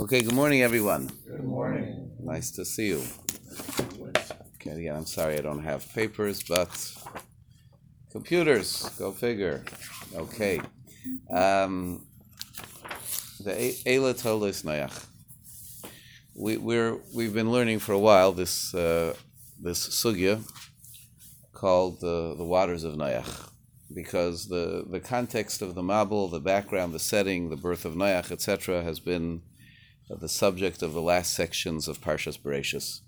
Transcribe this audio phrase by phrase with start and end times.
[0.00, 1.08] Okay, good morning, everyone.
[1.24, 2.10] Good morning.
[2.18, 3.02] Nice to see you.
[4.56, 6.68] Okay, again, I'm sorry I don't have papers, but
[8.10, 9.64] computers, go figure.
[10.12, 10.60] Okay.
[11.30, 12.06] Um,
[13.38, 13.52] the
[13.86, 15.06] Eila Toldos Noach.
[16.34, 19.14] We, we're we've been learning for a while this uh,
[19.62, 20.42] this sugya
[21.52, 23.48] called the the waters of Noach,
[23.94, 28.32] because the the context of the Mabul, the background, the setting, the birth of Noach,
[28.32, 29.42] etc., has been
[30.08, 33.00] the subject of the last sections of Parshas Bereshis.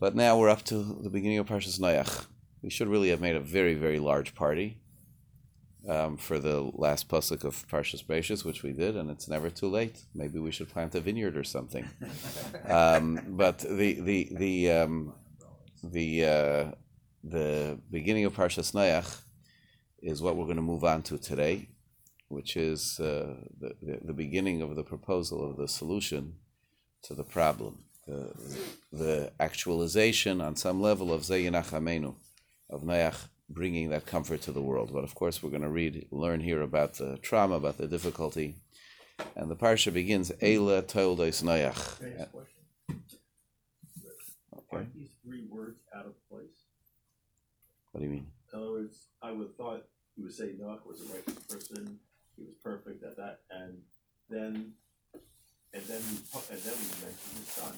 [0.00, 2.26] But now we're up to the beginning of Parshas Noach.
[2.60, 4.80] We should really have made a very, very large party
[5.88, 9.68] um, for the last pasuk of Parshas Bereshis, which we did, and it's never too
[9.68, 10.04] late.
[10.14, 11.88] Maybe we should plant a vineyard or something.
[12.68, 15.14] um, but the the the um,
[15.84, 16.70] the uh,
[17.22, 19.20] the beginning of Parshas Noach
[20.00, 21.68] is what we're going to move on to today
[22.32, 26.34] which is uh, the, the, the, beginning of the proposal of the solution
[27.02, 28.32] to the problem, the,
[28.90, 32.14] the actualization on some level of Zayinach Amenu,
[32.70, 34.90] of Noach bringing that comfort to the world.
[34.92, 38.56] But of course, we're going to read, learn here about the trauma, about the difficulty.
[39.36, 42.00] And the parsha begins, Eila Toldos Noach.
[44.72, 46.48] Are these three words out of place?
[47.90, 48.26] What do you mean?
[48.54, 49.84] In other words, I would have thought
[50.16, 51.98] you would say Noach was a righteous person,
[52.42, 53.78] he was perfect at that, and
[54.28, 54.72] then,
[55.72, 56.02] and then
[56.50, 57.76] and then we mentioned his sons.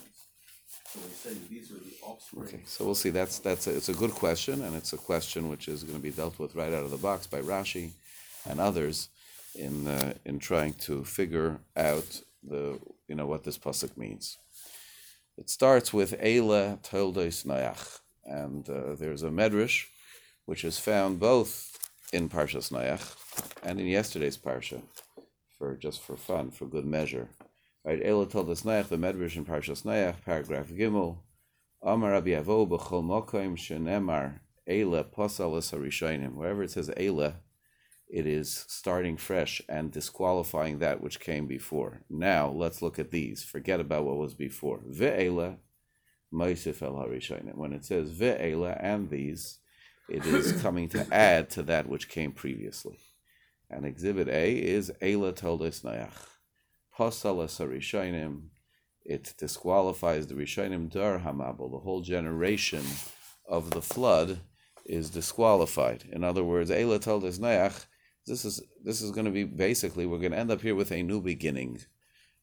[0.87, 2.45] So we say these are the offspring.
[2.45, 3.11] Okay, so we'll see.
[3.11, 6.03] That's that's a, it's a good question, and it's a question which is going to
[6.03, 7.91] be dealt with right out of the box by Rashi
[8.49, 9.09] and others
[9.55, 12.79] in uh, in trying to figure out the
[13.09, 14.39] you know what this pasuk means.
[15.37, 19.87] It starts with Eila Toldos Noach, and uh, there's a medrash
[20.47, 21.77] which is found both
[22.13, 23.17] in Parshas Noach
[23.65, 24.83] and in yesterday's parsha,
[25.59, 27.29] for just for fun, for good measure.
[27.85, 31.19] Right, Ela Toldos Noach, the Medrash in Parshas Noach, paragraph Gimel,
[31.83, 36.35] Amar Rabbi Avo b'chol mokoim shenemar Ela posal harishonim.
[36.35, 37.37] Wherever it says Ela,
[38.09, 42.01] it is starting fresh and disqualifying that which came before.
[42.09, 43.43] Now let's look at these.
[43.43, 44.81] Forget about what was before.
[44.91, 45.57] Ve'ela
[46.33, 47.57] Moisif el harishonim.
[47.57, 49.59] When it says Ve'ela and these,
[50.09, 52.99] it is coming to add to that which came previously.
[53.75, 56.29] And exhibit A is Eila Toldos Noach.
[56.97, 58.51] Posalas Rishonim.
[59.05, 61.71] It disqualifies the Rishonim Dar Hamabel.
[61.71, 62.85] The whole generation
[63.49, 64.41] of the flood
[64.87, 66.05] is disqualified.
[66.13, 67.87] In other words, Eila Toldos Noach.
[68.27, 70.93] This is this is going to be basically we're going to end up here with
[70.93, 71.81] a new beginning,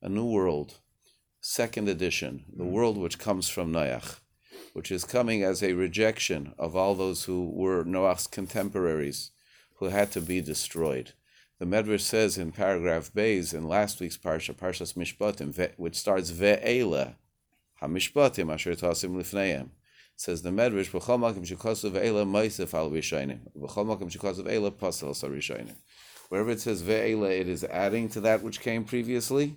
[0.02, 0.80] a new world,
[1.40, 2.72] second edition, the mm.
[2.72, 4.20] world which comes from Noach
[4.74, 9.32] which is coming as a rejection of all those who were Noach's contemporaries,
[9.76, 11.14] who had to be destroyed.
[11.62, 17.14] The Medrash says in paragraph Bays in last week's parsha, Parshas Mishpatim, which starts Ve'ela,
[17.80, 19.70] HaMishpatim Asher Tasim Lifneim.
[20.16, 23.42] Says the Medrash, B'chol makim shekosu ve'ela moisef al rishayim.
[23.56, 25.76] B'chol makim shekosu ve'ela pasel sa rishayim.
[26.30, 29.56] Wherever it says ve'ela, it is adding to that which came previously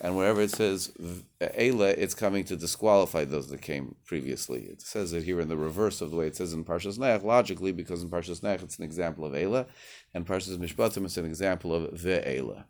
[0.00, 0.92] and wherever it says
[1.40, 4.64] Eila, it's coming to disqualify those that came previously.
[4.64, 7.22] It says it here in the reverse of the way it says in Parshas Nech,
[7.22, 9.66] logically, because in Parshas Nech it's an example of Eila,
[10.12, 12.64] and Parshas Mishpatim it's an example of Ve'ela.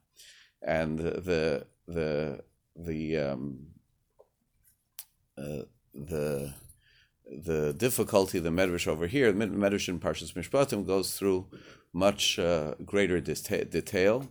[0.63, 2.41] And the the
[2.77, 3.67] the um,
[5.37, 5.63] uh,
[5.95, 6.55] the
[7.27, 11.49] the difficulty the medrash over here, the medrash in Parshas Mishpatim goes through
[11.93, 14.29] much uh, greater detail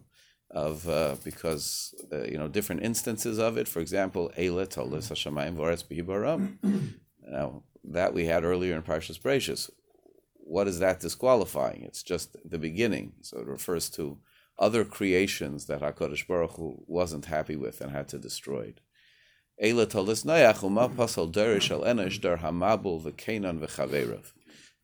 [0.55, 3.67] of uh, because uh, you know different instances of it.
[3.67, 6.57] For example, Eila Toldos Hashemayim Voretz Bibaram.
[7.27, 9.69] Now that we had earlier in Parshas Bereshis.
[10.47, 11.83] What is that disqualifying?
[11.83, 14.19] It's just the beginning, so it refers to
[14.57, 18.73] other creations that Hakadosh Baruch Hu wasn't happy with and had to destroy.
[19.61, 24.33] Eila Toldos Noach Uma Pasal Derish Al Enosh Dar Hamabul V'Kenan V'Chaverav.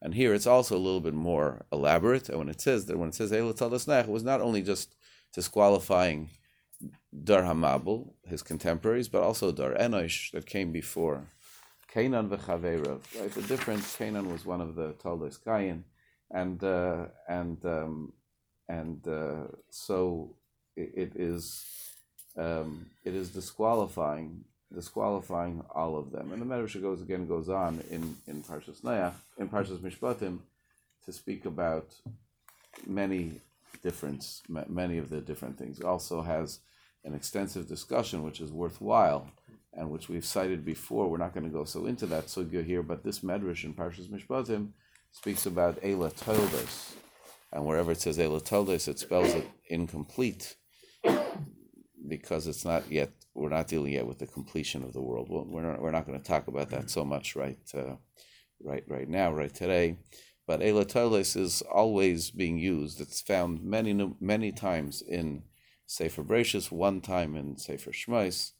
[0.01, 2.27] And here it's also a little bit more elaborate.
[2.27, 4.61] And when it says that when it says Eila Toldos Noach, it was not only
[4.61, 4.95] just
[5.34, 6.30] disqualifying
[7.24, 11.28] Dar Hamabul, his contemporaries, but also Dar Enosh that came before.
[11.88, 13.31] Canaan v'Chaverav, right?
[13.31, 13.95] The difference.
[13.98, 15.83] Canaan was one of the Toldos Kayin,
[16.31, 18.13] and uh, and um,
[18.69, 20.36] and uh, so
[20.78, 21.66] it, it is
[22.38, 26.31] um, it is disqualifying disqualifying all of them.
[26.31, 30.39] And the Medrash goes again goes on in in Parshas Noach, in Parshas Mishpatim,
[31.06, 31.94] to speak about
[32.88, 33.42] many
[33.81, 35.80] difference, many of the different things.
[35.80, 36.60] It also has
[37.04, 39.31] an extensive discussion, which is worthwhile,
[39.74, 41.10] and which we've cited before.
[41.10, 44.10] We're not going to go so into that sugya here, but this medrash in Parshas
[44.10, 44.69] Mishpatim
[45.12, 46.95] speaks about Eila Toldos,
[47.51, 50.56] and wherever it says Eila Toldos, it spells it incomplete
[52.07, 55.30] because it's not yet we're not dealing yet with the completion of the world.
[55.30, 57.95] Well, we're not, we're not going to talk about that so much right uh,
[58.63, 59.98] right right now, right today.
[60.47, 62.99] But Elatolis is always being used.
[62.99, 65.43] It's found many many times in
[65.85, 68.51] Sefer Bereshis, one time in Sefer Shmos,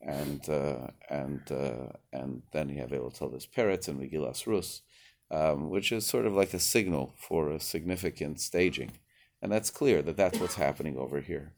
[0.00, 4.82] and uh, and uh, and then you have Elatolis Peretz and Megillas Rus,
[5.30, 8.92] um, which is sort of like a signal for a significant staging,
[9.42, 11.52] and that's clear that that's what's happening over here.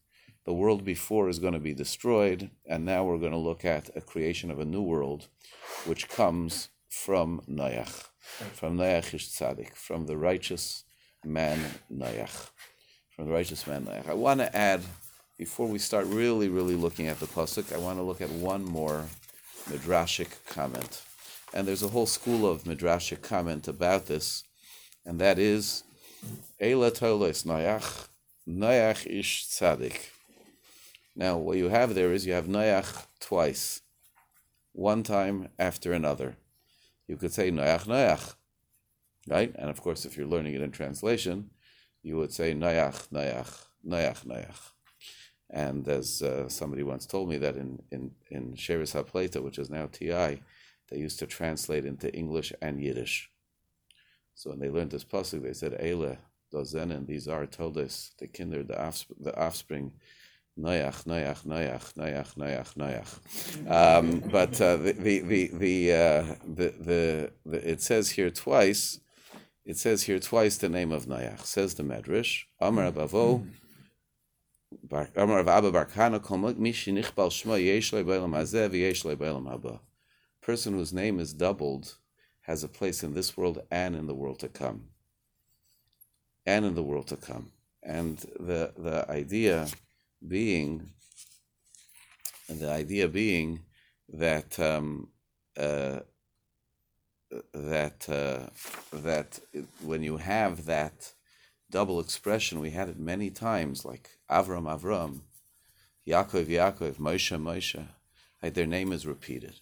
[0.46, 3.94] The world before is going to be destroyed, and now we're going to look at
[3.94, 5.28] a creation of a new world,
[5.84, 10.84] which comes from Noach, from Noach ish tzaddik, from the righteous
[11.24, 11.58] man
[11.92, 12.50] Noach,
[13.14, 14.08] from the righteous man Noach.
[14.08, 14.82] I want to add,
[15.38, 18.64] before we start really, really looking at the pasuk, I want to look at one
[18.64, 19.06] more
[19.68, 21.02] midrashic comment,
[21.52, 24.44] and there's a whole school of midrashic comment about this,
[25.04, 25.82] and that is,
[26.60, 28.08] Eila toles Noach,
[28.48, 30.10] Noach ish tzaddik.
[31.16, 33.82] Now, what you have there is you have Noach twice,
[34.72, 36.36] one time after another.
[37.10, 38.36] You could say Noach, Noach,
[39.26, 39.52] right?
[39.58, 41.50] And of course, if you're learning it in translation,
[42.04, 44.70] you would say Noach, Noach, Noach, Noach.
[45.50, 49.68] And as uh, somebody once told me that in in in Shevis HaPleita, which is
[49.68, 50.40] now TI,
[50.88, 53.28] they used to translate into English and Yiddish.
[54.36, 56.16] So when they learned this pasuk, they said Eile,
[56.54, 59.92] Dozenen, these are told us the kinder, the offspring, the offspring
[60.60, 63.70] Noach, Noach, Noach, Noach, Noach, Noach.
[63.70, 69.00] Um, but uh, the the uh, the, the the it says here twice.
[69.64, 71.44] It says here twice the name of Noach.
[71.44, 72.44] Says the Medrash.
[72.60, 73.46] Amar Abavo.
[75.16, 79.80] Amar Abba Barkana Kolmak Mishi Nichbal Shma Yesh Beilam Hazev Yesh Beilam Haba.
[80.40, 81.96] Person whose name is doubled
[82.42, 84.86] has a place in this world and in the world to come.
[86.46, 87.52] And in the world to come.
[87.82, 89.66] And the the idea
[90.26, 90.90] being,
[92.48, 93.60] the idea being
[94.08, 95.08] that um,
[95.56, 96.00] uh,
[97.54, 98.50] that uh,
[98.92, 99.40] that
[99.82, 101.12] when you have that
[101.70, 105.22] double expression, we had it many times, like Avram Avram,
[106.06, 107.86] Yaakov Yaakov, Moshe Moshe.
[108.42, 109.60] Their name is repeated.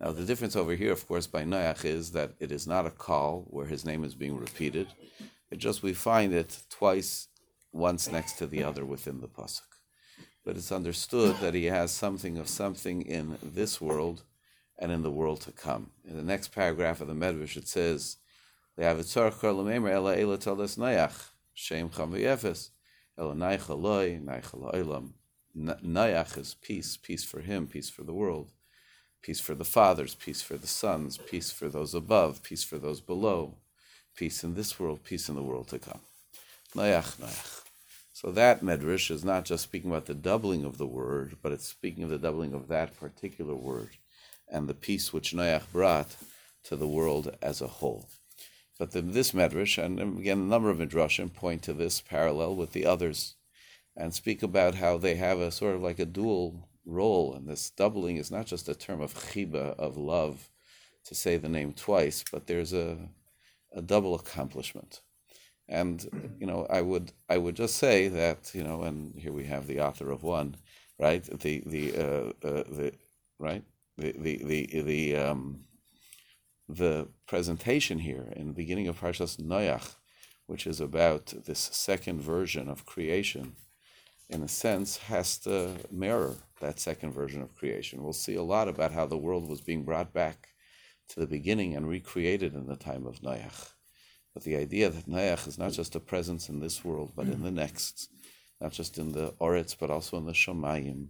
[0.00, 2.90] Now the difference over here, of course, by Noach is that it is not a
[2.90, 4.88] call where his name is being repeated.
[5.50, 7.28] It just we find it twice,
[7.72, 9.69] once next to the other within the pasuk
[10.44, 14.22] but it's understood that he has something of something in this world
[14.78, 15.90] and in the world to come.
[16.08, 18.16] In the next paragraph of the Medrash, it says,
[25.56, 28.52] Nayach is peace, peace for him, peace for the world,
[29.20, 33.00] peace for the fathers, peace for the sons, peace for those above, peace for those
[33.00, 33.56] below,
[34.16, 36.00] peace in this world, peace in the world to come.
[36.74, 37.69] Nayach, Nayach.
[38.20, 41.66] So that medrash is not just speaking about the doubling of the word, but it's
[41.66, 43.96] speaking of the doubling of that particular word
[44.46, 46.16] and the peace which Noach brought
[46.64, 48.10] to the world as a whole.
[48.78, 52.84] But this medrash, and again, a number of midrashim point to this parallel with the
[52.84, 53.36] others,
[53.96, 57.70] and speak about how they have a sort of like a dual role, and this
[57.70, 60.50] doubling is not just a term of chiba of love,
[61.06, 62.98] to say the name twice, but there's a
[63.72, 65.00] a double accomplishment.
[65.70, 69.44] And you know, I would I would just say that you know, and here we
[69.44, 70.56] have the author of one,
[70.98, 71.22] right?
[71.24, 72.92] The the uh, uh, the
[73.38, 73.62] right
[73.96, 75.60] the the the the um,
[76.68, 79.94] the presentation here in the beginning of Parshas Noach,
[80.46, 83.54] which is about this second version of creation,
[84.28, 88.02] in a sense, has to mirror that second version of creation.
[88.02, 90.48] We'll see a lot about how the world was being brought back
[91.10, 93.72] to the beginning and recreated in the time of Noach.
[94.40, 97.42] But the idea that Noach is not just a presence in this world, but in
[97.42, 98.08] the next,
[98.58, 101.08] not just in the Oretz, but also in the Shomayim,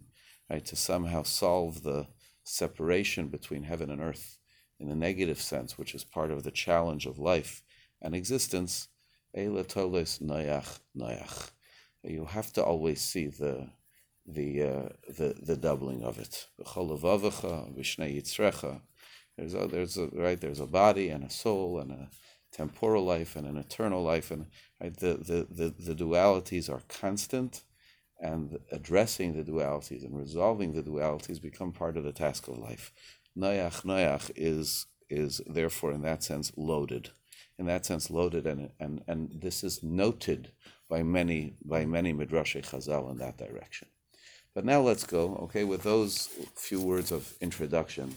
[0.50, 0.64] right?
[0.64, 2.08] To somehow solve the
[2.42, 4.38] separation between heaven and earth
[4.80, 7.62] in the negative sense, which is part of the challenge of life
[8.02, 8.88] and existence.
[9.36, 11.50] Eila toles Noach.
[12.02, 13.68] You have to always see the
[14.26, 16.48] the uh, the the doubling of it.
[19.36, 22.10] There's a, there's a, right there's a body and a soul and a
[22.52, 24.46] temporal life and an eternal life, and
[24.80, 27.62] right, the, the, the, the dualities are constant,
[28.20, 32.92] and addressing the dualities and resolving the dualities become part of the task of life.
[33.36, 37.10] Noach, Noach is is therefore in that sense loaded,
[37.58, 40.52] in that sense loaded, and and and this is noted
[40.88, 43.88] by many by many midrashei Chazal in that direction.
[44.54, 48.16] But now let's go, okay, with those few words of introduction,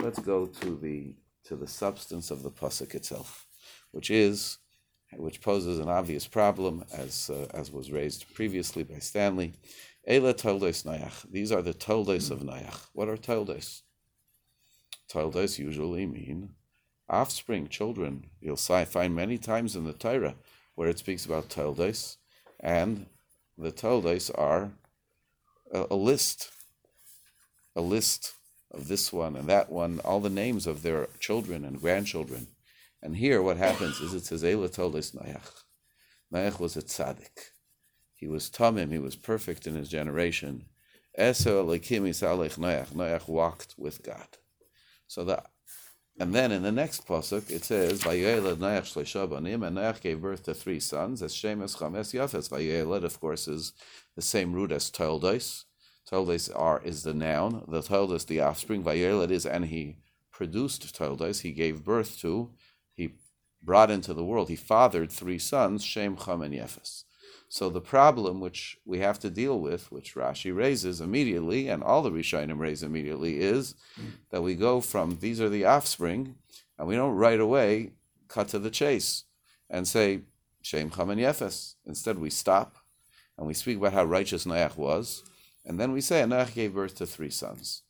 [0.00, 3.46] let's go to the to the substance of the pasuk itself
[3.92, 4.58] which is
[5.16, 9.52] which poses an obvious problem, as uh, as was raised previously by Stanley.
[10.08, 11.30] Eila Toldos Nayach.
[11.30, 12.88] These are the Toldos of Nayach.
[12.92, 13.82] What are Toldos?
[15.08, 16.50] Toldos usually mean
[17.08, 18.26] offspring, children.
[18.40, 20.36] You'll find many times in the Torah
[20.76, 22.16] where it speaks about Toldos,
[22.60, 23.06] and
[23.58, 24.70] the Toldos are
[25.72, 26.50] a, a list,
[27.76, 28.32] a list
[28.70, 32.46] of this one and that one, all the names of their children and grandchildren.
[33.02, 35.64] And here, what happens is it says Eila Toldos Nayach.
[36.32, 37.50] Nayach was a tzaddik.
[38.14, 38.92] He was tamim.
[38.92, 40.66] He was perfect in his generation.
[41.16, 42.88] Eso Noach.
[42.88, 44.26] Noach walked with God.
[45.06, 45.46] So that,
[46.18, 50.20] and then in the next pasuk it says, "Vayeled Noach shleisha banim," and Noach gave
[50.20, 51.22] birth to three sons.
[51.22, 52.50] As Shemes Chames Yafes.
[52.50, 53.72] Vayeled, of course, is
[54.14, 55.64] the same root as Toldos.
[56.06, 57.64] Toldos are is the noun.
[57.66, 58.84] The Toldos, the offspring.
[58.84, 59.96] Vayeled is, and he
[60.30, 61.40] produced Toldos.
[61.40, 62.50] He gave birth to.
[63.62, 64.48] Brought into the world.
[64.48, 67.04] He fathered three sons, Shem, Cham, and Yefes.
[67.48, 72.00] So the problem which we have to deal with, which Rashi raises immediately, and all
[72.00, 73.74] the Rishonim raise immediately, is
[74.30, 76.36] that we go from these are the offspring,
[76.78, 77.90] and we don't right away
[78.28, 79.24] cut to the chase
[79.68, 80.20] and say
[80.62, 81.74] Shem Cham and Yefes.
[81.84, 82.76] Instead, we stop
[83.36, 85.24] and we speak about how righteous Noach was,
[85.64, 87.82] and then we say Noach gave birth to three sons.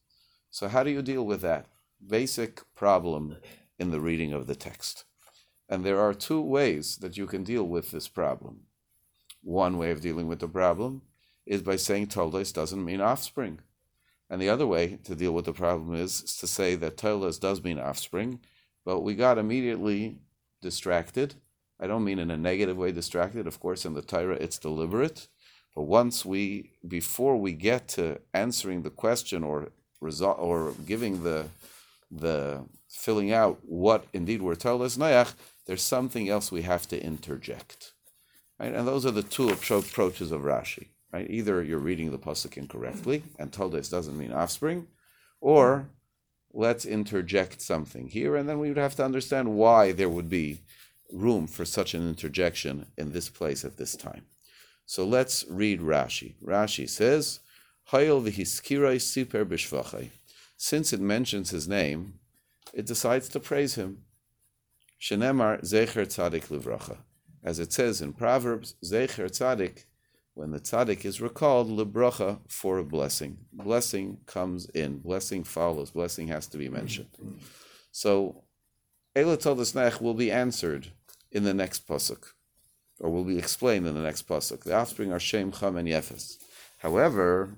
[0.50, 1.67] So how do you deal with that
[2.05, 3.37] basic problem
[3.79, 5.05] in the reading of the text?
[5.71, 8.62] And there are two ways that you can deal with this problem.
[9.43, 11.03] One way of dealing with the problem
[11.47, 13.61] is by saying Toldos doesn't mean offspring.
[14.29, 17.62] And the other way to deal with the problem is, to say that Toldos does
[17.62, 18.41] mean offspring,
[18.85, 20.19] but we got immediately
[20.61, 21.37] distracted.
[21.81, 23.47] I don't mean in a negative way distracted.
[23.47, 25.29] Of course, in the Torah, it's deliberate.
[25.75, 31.47] But once we, before we get to answering the question or result or giving the
[32.11, 34.99] the filling out what indeed we're told as
[35.71, 37.93] there's something else we have to interject.
[38.59, 38.75] Right?
[38.75, 40.89] And those are the two approaches of Rashi.
[41.12, 41.31] Right?
[41.31, 44.89] Either you're reading the pasuk incorrectly, and Toldos doesn't mean offspring,
[45.41, 45.89] or
[46.53, 50.62] let's interject something here, and then we would have to understand why there would be
[51.12, 54.27] room for such an interjection in this place at this time.
[54.87, 56.35] So let's read Rashi.
[56.45, 57.39] Rashi says.
[60.57, 62.15] Since it mentions his name,
[62.75, 64.03] it decides to praise him.
[65.00, 66.99] Shenemar zecher tzadik livracha
[67.42, 69.85] as it says in Proverbs, Zecher Tzadik,
[70.35, 73.38] when the Tzadik is recalled, Libracha for a blessing.
[73.52, 77.09] Blessing comes in, blessing follows, blessing has to be mentioned.
[77.92, 78.45] So,
[79.16, 80.92] Nech will be answered
[81.33, 82.33] in the next pasuk,
[83.00, 84.64] or will be explained in the next pasuk.
[84.64, 86.37] The offspring are Shem, Cham, and Yefes.
[86.78, 87.57] However,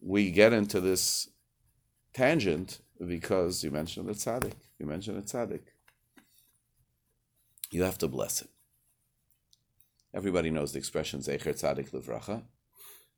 [0.00, 1.28] we get into this
[2.14, 4.54] tangent because you mentioned the tzaddik.
[4.78, 5.62] You mentioned the tzaddik.
[7.72, 8.50] You have to bless it.
[10.12, 12.42] Everybody knows the expression Zecher Tzadik Livracha.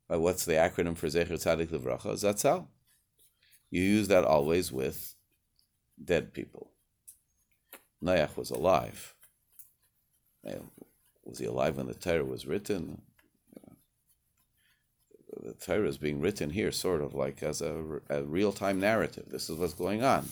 [0.08, 2.12] But what's the acronym for Zecher Tzadik Livracha?
[2.12, 2.68] Zatzal.
[3.70, 5.16] You use that always with
[6.02, 6.70] dead people.
[8.00, 9.16] Noach was alive.
[11.24, 13.02] Was he alive when the Torah was written?
[15.42, 19.24] The Torah is being written here sort of like as a, a real time narrative.
[19.30, 20.28] This is what's going on.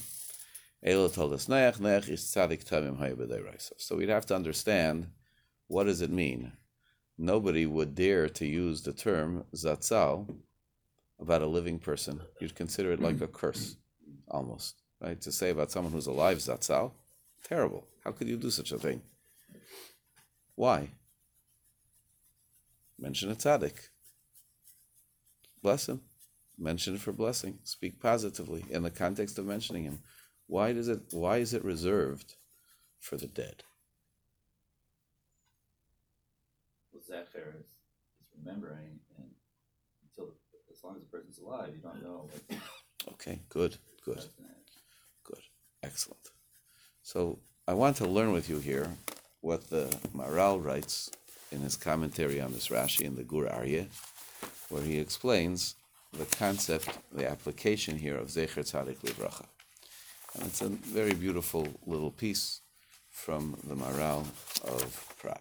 [3.78, 5.06] So we'd have to understand
[5.68, 6.52] what does it mean?
[7.16, 10.34] Nobody would dare to use the term zatzal
[11.20, 12.20] about a living person.
[12.40, 13.76] You'd consider it like a curse,
[14.28, 15.20] almost, right?
[15.20, 16.92] To say about someone who's alive, zatzal,
[17.44, 17.86] terrible.
[18.04, 19.02] How could you do such a thing?
[20.56, 20.90] Why?
[22.98, 23.88] Mention a tzaddik.
[25.62, 26.00] Bless him.
[26.58, 27.58] Mention it for blessing.
[27.62, 30.00] Speak positively in the context of mentioning him.
[30.52, 31.00] Why does it?
[31.12, 32.34] Why is it reserved
[33.00, 33.62] for the dead?
[36.92, 37.64] Well, Zecher is,
[38.20, 39.30] is remembering, and
[40.04, 40.34] until
[40.70, 42.28] as long as the person's alive, you don't know.
[43.12, 44.22] okay, good, good,
[45.24, 45.40] good,
[45.82, 46.28] excellent.
[47.02, 48.90] So I want to learn with you here
[49.40, 51.10] what the Maharal writes
[51.50, 53.86] in his commentary on this Rashi in the Gur Aryeh,
[54.68, 55.76] where he explains
[56.12, 59.46] the concept, the application here of Zecher Tzadik Livracha.
[60.34, 62.60] And it's a very beautiful little piece
[63.10, 64.26] from the Maharal
[64.64, 65.38] of Prague.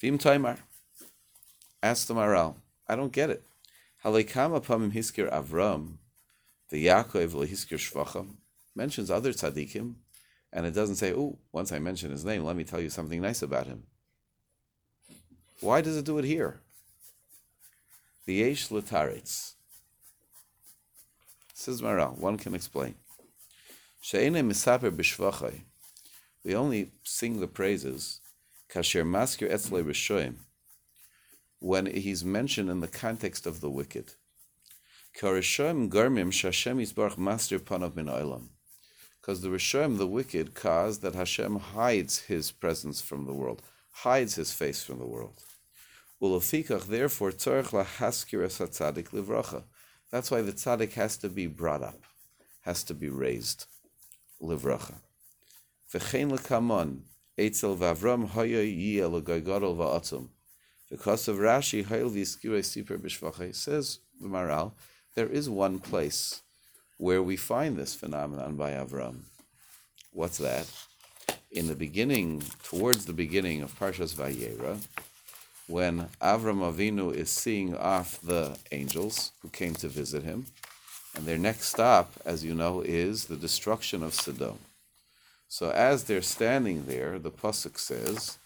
[0.00, 0.58] Vim Taimar.
[1.82, 2.56] Ask the Maharal.
[2.88, 3.42] I don't get it.
[4.04, 5.96] Halekama pamim hiskir Avram,
[6.68, 8.36] the Yaakov lehiskir Shvacham,
[8.74, 9.94] mentions other tzaddikim,
[10.52, 13.20] and it doesn't say, oh, once I mention his name, let me tell you something
[13.20, 13.84] nice about him.
[15.64, 16.60] Why does it do it here?
[18.26, 19.54] The Yesh Lataritz.
[21.54, 22.96] Says Maharal, one can explain.
[24.02, 25.62] She'ene misaper b'shvachai.
[26.44, 28.20] We only sing the praises
[28.70, 30.34] kasher maskir etzle rishoim
[31.60, 34.12] when he's mentioned in the context of the wicked.
[35.18, 38.48] Karishoim garmim shashem yisbarach master panav min olam.
[39.18, 44.34] Because the Rishoim, the wicked, cause that Hashem hides his presence from the world, hides
[44.34, 45.40] his face from the world.
[46.24, 49.64] Ulafikach, therefore, tzarech lahaskir es hatzadik livracha.
[50.10, 52.00] That's why the tzaddik has to be brought up,
[52.62, 53.66] has to be raised.
[54.40, 54.94] Livracha.
[55.92, 57.00] V'chein lekamon,
[57.36, 60.28] etzel v'avram hoya yiyeh l'goygodol va'atzum.
[60.88, 64.72] Because of Rashi, hayil v'yiskirei siper b'shvacha, says the Maharal,
[65.14, 66.40] there is one place
[66.96, 69.24] where we find this phenomenon by Avram.
[70.10, 70.66] What's that?
[71.50, 74.78] In the beginning, towards the beginning of Parshas Vayera,
[75.66, 80.46] when Avram Avinu is seeing off the angels who came to visit him,
[81.14, 84.58] and their next stop, as you know, is the destruction of Sodom.
[85.48, 88.38] So as they're standing there, the pasuk says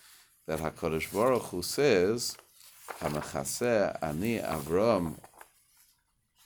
[0.47, 2.37] that Hakadosh Baruch Hu says,
[3.01, 5.15] "Hamachaseh ani Avram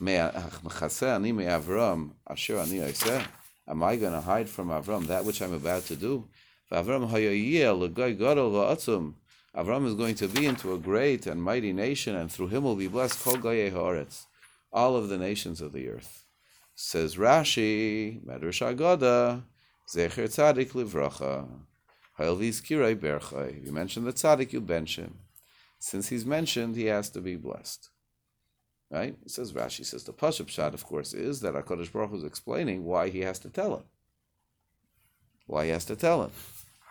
[0.01, 3.25] HaMechaseh ani me Avram asher ani Yoseh
[3.67, 6.27] Am I going to hide from Avram that which I'm about to do?
[6.71, 7.09] Avram
[9.55, 12.75] Avram is going to be into a great and mighty nation, and through him will
[12.75, 13.27] be blessed
[14.71, 16.25] all of the nations of the earth.
[16.73, 19.43] Says Rashi, Medrash Agoda,
[19.87, 21.47] Zecher Tzadik Livracha,
[22.17, 23.63] Hail Vizkirei Berchai.
[23.63, 25.19] You mentioned the Tzadik, you bench him.
[25.77, 27.89] Since he's mentioned, he has to be blessed.
[28.89, 29.15] Right?
[29.23, 32.85] It says Rashi says the Pashup of course, is that Hakadosh Baruch Hu is explaining
[32.85, 33.83] why he has to tell him.
[35.45, 36.31] Why he has to tell him.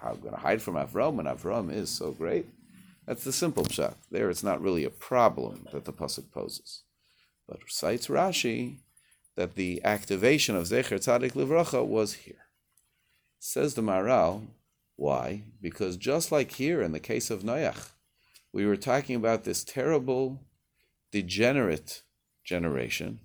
[0.02, 2.46] I'm going to hide from Avram when Avram is so great.
[3.06, 3.96] That's the simple shot.
[4.10, 6.82] There, it's not really a problem that the pasuk poses,
[7.48, 8.76] but cites Rashi
[9.36, 12.46] that the activation of Zecher Tzadik Livracha was here.
[13.38, 14.46] Says the Maharal,
[14.96, 15.42] why?
[15.60, 17.90] Because just like here in the case of Noach,
[18.52, 20.40] we were talking about this terrible
[21.10, 22.02] degenerate
[22.44, 23.20] generation,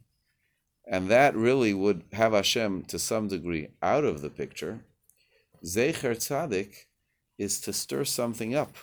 [0.89, 4.85] and that really would have Hashem to some degree out of the picture.
[5.63, 6.85] Zecher Tzadik
[7.37, 8.75] is to stir something up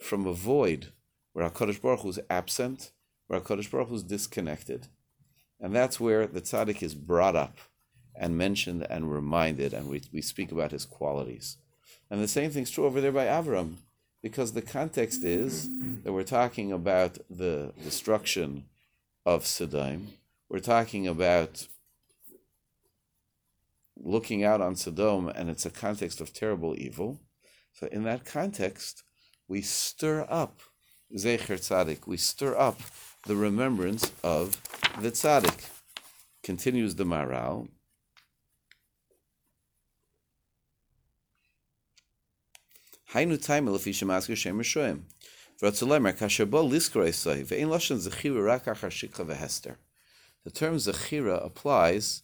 [0.00, 0.88] from a void
[1.32, 2.92] where HaKadosh Baruch Hu is absent,
[3.26, 4.88] where HaKadosh Baruch Hu is disconnected.
[5.60, 7.56] And that's where the tzaddik is brought up
[8.14, 11.56] and mentioned and reminded, and we, we speak about his qualities.
[12.10, 13.76] And the same thing's true over there by Avram
[14.22, 15.68] because the context is
[16.02, 18.64] that we're talking about the destruction
[19.24, 20.08] of Sodom.
[20.48, 21.66] We're talking about
[24.02, 27.20] looking out on Sodom and it's a context of terrible evil.
[27.72, 29.04] So in that context,
[29.48, 30.60] we stir up
[31.16, 32.80] Zecher Tzaddik, we stir up
[33.26, 34.60] the remembrance of
[35.00, 35.68] the Tzaddik.
[36.42, 37.68] Continues the Maharal.
[43.12, 45.02] Hainu Taimel if Isha Masker Shem Rishoim.
[45.62, 49.76] Vratzulemer, Kashabo Liskor Esai, Ve'in Lashon Zechira Rak Achar Shikha V'Hester.
[50.44, 52.22] The term Zechira applies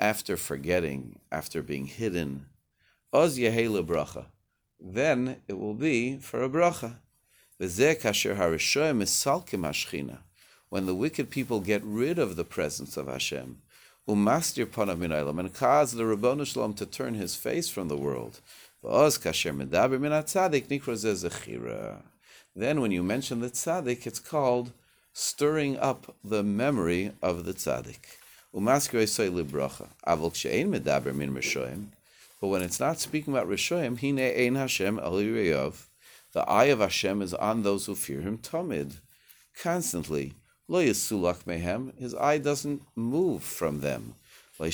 [0.00, 2.46] after forgetting, after being hidden.
[3.12, 4.26] Oz yehei bracha.
[4.80, 6.96] Then it will be for a bracha.
[10.68, 13.62] When the wicked people get rid of the presence of Hashem,
[14.08, 18.40] umastir panav min and cause the Rabbanu Shalom to turn his face from the world,
[22.54, 24.70] then when you mention the tzaddik, it's called
[25.12, 28.17] stirring up the memory of the tzaddik.
[28.52, 28.60] But
[32.46, 34.96] when it's not speaking about Rishoyim, Hine Ein Hashem
[36.34, 39.00] the eye of Hashem is on those who fear him tamid,
[39.60, 40.34] constantly.
[40.68, 44.14] Lo Yisulach Mehem, his eye doesn't move from them.
[44.58, 44.70] We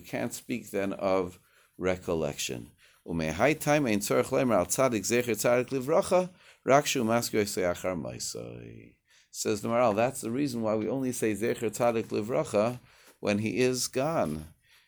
[0.00, 1.38] can't speak then of
[1.76, 2.70] recollection.
[3.06, 6.30] Time ein tzorach lemer al tzadik zecher tzadik livracha
[6.66, 8.97] rakshu maskyo seyachar maisoi.
[9.30, 12.80] Says the Maharal, that's the reason why we only say zecher tzadik livracha
[13.20, 14.46] when he is gone.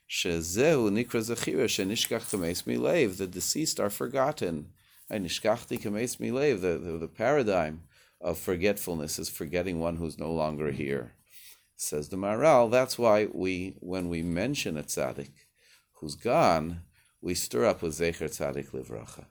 [0.08, 3.16] Shezehu nikra zechira shenishkach kameis milev.
[3.16, 4.70] The deceased are forgotten.
[5.10, 6.60] Nishkachti kameis milev.
[6.60, 7.82] The, the paradigm
[8.20, 11.14] of forgetfulness is forgetting one who's no longer here.
[11.76, 15.32] Says the Maharal, that's why we, when we mention a tzaddik,
[15.94, 16.82] who's gone,
[17.22, 19.26] we stir up with Zecher Tzadik Livracha.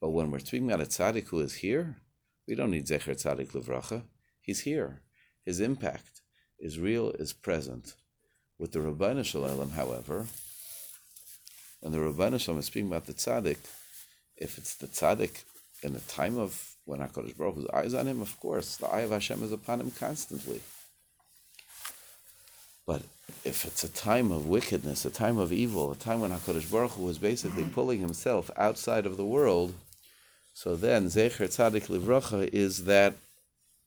[0.00, 1.96] But when we're speaking about a tzaddik who is here,
[2.46, 4.02] we don't need Zecher Tzadik Livracha.
[4.44, 5.00] He's here.
[5.46, 6.20] His impact
[6.58, 7.94] is real, is present.
[8.58, 10.26] With the Rabbeinu Shalom, however,
[11.80, 13.56] when the Rabbeinu Shalom is speaking about the tzaddik,
[14.36, 15.44] if it's the tzaddik
[15.82, 19.00] in the time of when HaKadosh Baruch Hu's eyes on him, of course, the eye
[19.00, 20.60] of Hashem is upon him constantly.
[22.86, 23.02] But
[23.44, 26.92] if it's a time of wickedness, a time of evil, a time when Hakadosh Baruch
[26.92, 29.72] Hu was basically pulling himself outside of the world,
[30.52, 33.14] so then Zecher Tzadik Livracha is that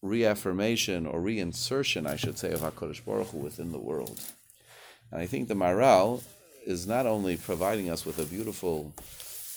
[0.01, 4.19] reaffirmation or reinsertion, I should say, of Hakadosh Baruch Hu within the world.
[5.11, 6.23] And I think the Maharal
[6.65, 8.93] is not only providing us with a beautiful,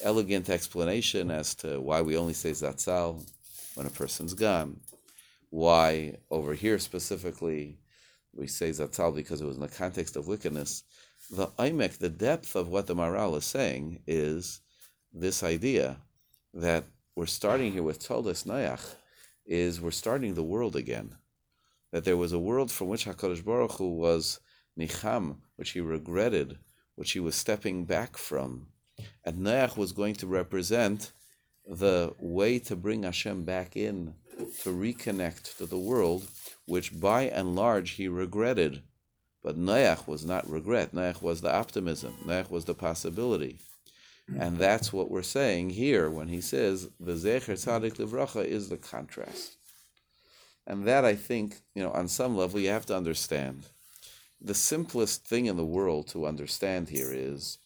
[0.03, 3.29] elegant explanation as to why we only say Zatzal
[3.75, 4.81] when a person's gone,
[5.51, 7.79] why over here specifically
[8.33, 10.85] we say Zatzal because it was in the context of wickedness.
[11.31, 14.61] The Aimek, the depth of what the Maharal is saying is
[15.13, 15.99] this idea
[16.55, 18.95] that we're starting here with Toldes Nayach,
[19.51, 21.17] is we're starting the world again.
[21.91, 24.39] That there was a world from which HaKadosh Baruch Hu was
[24.79, 26.59] Nicham, which he regretted,
[26.95, 28.69] which he was stepping back from.
[29.25, 31.13] And Noach was going to represent
[31.67, 34.15] the way to bring Hashem back in,
[34.63, 36.29] to reconnect to the world,
[36.67, 38.83] which by and large he regretted.
[39.43, 40.95] But Noach was not regret.
[40.95, 42.15] Noach was the optimism.
[42.25, 43.59] Noach was the possibility.
[44.39, 48.77] And that's what we're saying here when he says the Zecher Tzadik Livracha is the
[48.77, 49.57] contrast.
[50.67, 53.65] And that I think, you know, on some level you have to understand.
[54.41, 57.59] The simplest thing in the world to understand here is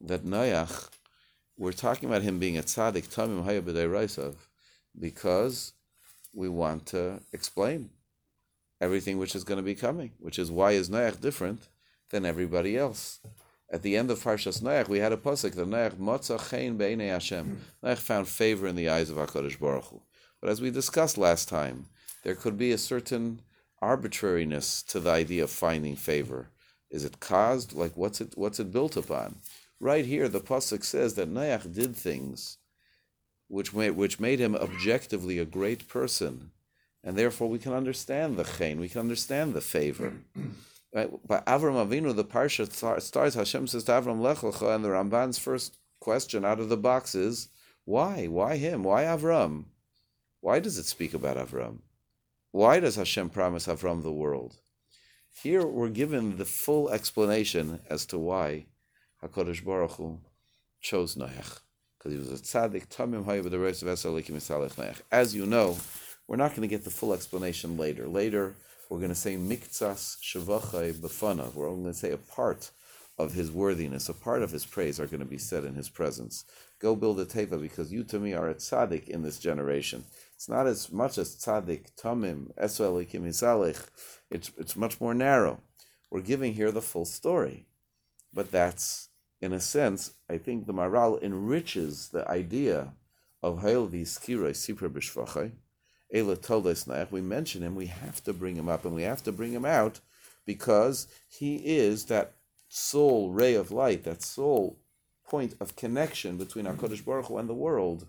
[0.00, 0.90] that Noach,
[1.56, 4.34] we're talking about him being a tzaddik tamim haya b'deiraisav,
[4.98, 5.72] because
[6.34, 7.90] we want to explain
[8.80, 11.68] everything which is going to be coming, which is why is Noach different
[12.10, 13.20] than everybody else.
[13.72, 16.38] At the end of Parshas Noach, we had a pasuk that Noach motza
[16.76, 17.58] beinei Hashem.
[17.82, 20.02] Noach found favor in the eyes of Hakadosh Baruch Hu.
[20.42, 21.86] But as we discussed last time,
[22.22, 23.40] there could be a certain
[23.80, 26.50] arbitrariness to the idea of finding favor.
[26.90, 27.72] Is it caused?
[27.72, 28.34] Like what's it?
[28.34, 29.36] What's it built upon?
[29.80, 32.58] Right here, the pasuk says that Noach did things
[33.48, 36.50] which made which made him objectively a great person,
[37.02, 38.78] and therefore we can understand the chen.
[38.78, 40.12] We can understand the favor.
[40.94, 41.10] Right?
[41.26, 43.34] By Avram Avinu, the parsha starts.
[43.34, 47.48] Hashem says to Avram Lech and the Ramban's first question out of the box is,
[47.84, 48.26] why?
[48.26, 48.82] Why him?
[48.84, 49.64] Why Avram?
[50.40, 51.78] Why does it speak about Avram?
[52.50, 54.56] Why does Hashem promise Avram the world?
[55.42, 58.66] Here we're given the full explanation as to why
[59.22, 60.20] Hakadosh Baruch Hu
[60.80, 61.60] chose Noach
[62.02, 65.02] because he was a tzaddik tamim hayu the rest of.
[65.12, 65.78] As you know,
[66.26, 68.08] we're not going to get the full explanation later.
[68.08, 68.56] Later
[68.92, 71.54] we're going to say miktsas shavachai befana.
[71.54, 72.70] We're only going to say a part
[73.16, 75.88] of his worthiness, a part of his praise are going to be said in his
[75.88, 76.44] presence.
[76.78, 80.04] Go build a teva because you to me are a tzaddik in this generation.
[80.34, 83.86] It's not as much as tzaddik, tamim, esvelikim hisalech.
[84.30, 85.60] It's it's much more narrow.
[86.10, 87.64] We're giving here the full story,
[88.30, 89.08] but that's
[89.40, 92.92] in a sense, I think the Maharal enriches the idea
[93.42, 95.52] of Hail Vizkira Sipra Bishvachai.
[96.12, 96.36] Ela.
[97.10, 99.64] We mention him, we have to bring him up, and we have to bring him
[99.64, 100.00] out
[100.44, 102.34] because he is that
[102.68, 104.78] sole ray of light, that sole
[105.26, 108.06] point of connection between HaKadosh Baruch Hu and the world.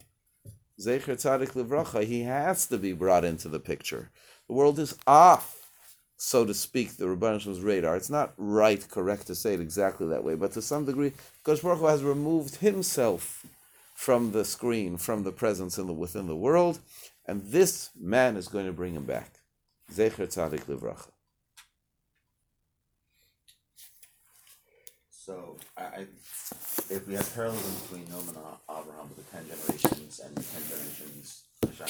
[0.80, 4.10] Zecher Tzadik Livracha, he has to be brought into the picture.
[4.48, 5.72] The world is off,
[6.18, 7.96] so to speak, the Rabbanish's radar.
[7.96, 11.14] It's not right, correct to say it exactly that way, but to some degree,
[11.46, 13.46] Kodesh Baruch Hu has removed himself
[13.96, 16.80] from the screen, from the presence in the, within the world,
[17.26, 19.40] and this man is going to bring him back.
[19.92, 21.10] Zecher Tzadik Livracha.
[25.10, 26.08] So, I,
[26.90, 28.38] if we have parallelism between Noam and
[28.70, 31.88] Abraham with the ten generations and the ten generations, Hashem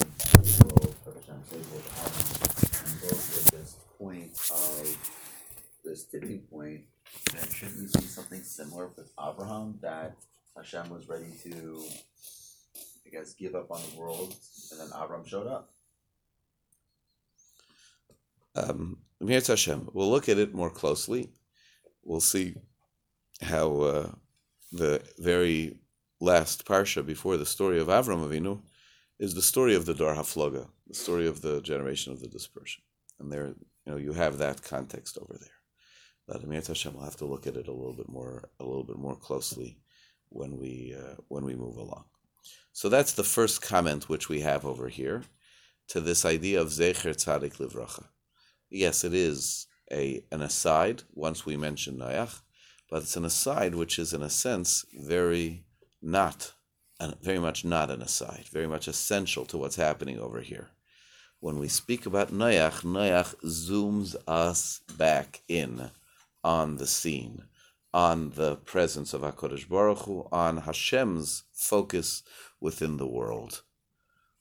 [0.68, 2.12] will Abraham,
[2.86, 4.86] and both with this point of
[5.84, 6.82] this tipping point,
[7.34, 10.16] then shouldn't we see something similar with Abraham that
[10.56, 11.84] Hashem was ready to,
[13.14, 14.36] I guess, give up on the world,
[14.72, 15.72] and then Abraham showed up?
[18.56, 19.90] Um, Hashem.
[19.94, 21.30] We'll look at it more closely.
[22.04, 22.56] We'll see
[23.42, 24.10] how uh,
[24.72, 25.80] the very
[26.20, 28.62] last parsha before the story of Avram Avinu
[29.20, 32.84] is the story of the Dor Hafloga, the story of the generation of the dispersion.
[33.20, 35.50] And there, you know, you have that context over there.
[36.28, 38.84] But Amir Hashem will have to look at it a little bit more, a little
[38.84, 39.78] bit more closely
[40.30, 42.06] when we uh, when we move along.
[42.72, 45.24] So that's the first comment which we have over here
[45.90, 48.06] to this idea of Zecher Tzadik Livracha.
[48.70, 52.42] Yes, it is a an aside once we mention Noach,
[52.90, 55.66] but it's an aside which is in a sense very
[56.02, 56.54] not,
[57.22, 60.72] very much not an aside, very much essential to what's happening over here.
[61.40, 65.92] When we speak about Noach, Noach zooms us back in
[66.44, 67.44] on the scene,
[67.94, 72.24] on the presence of HaKadosh Baruch Hu, on Hashem's focus
[72.60, 73.62] within the world.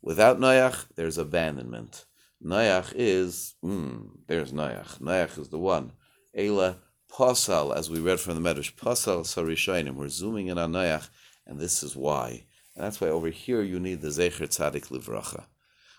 [0.01, 2.07] Without Noach, there's abandonment.
[2.45, 4.99] Noach is, mm, there's Noach.
[5.01, 5.93] Noach is the one.
[6.35, 6.79] Ela
[7.12, 9.95] Pasal, as we read from the Medrash, Pasal Sarishainim.
[9.95, 11.09] We're zooming in on Noach,
[11.47, 12.47] and this is why.
[12.75, 15.45] And that's why over here you need the Zecher Tzadik Livracha.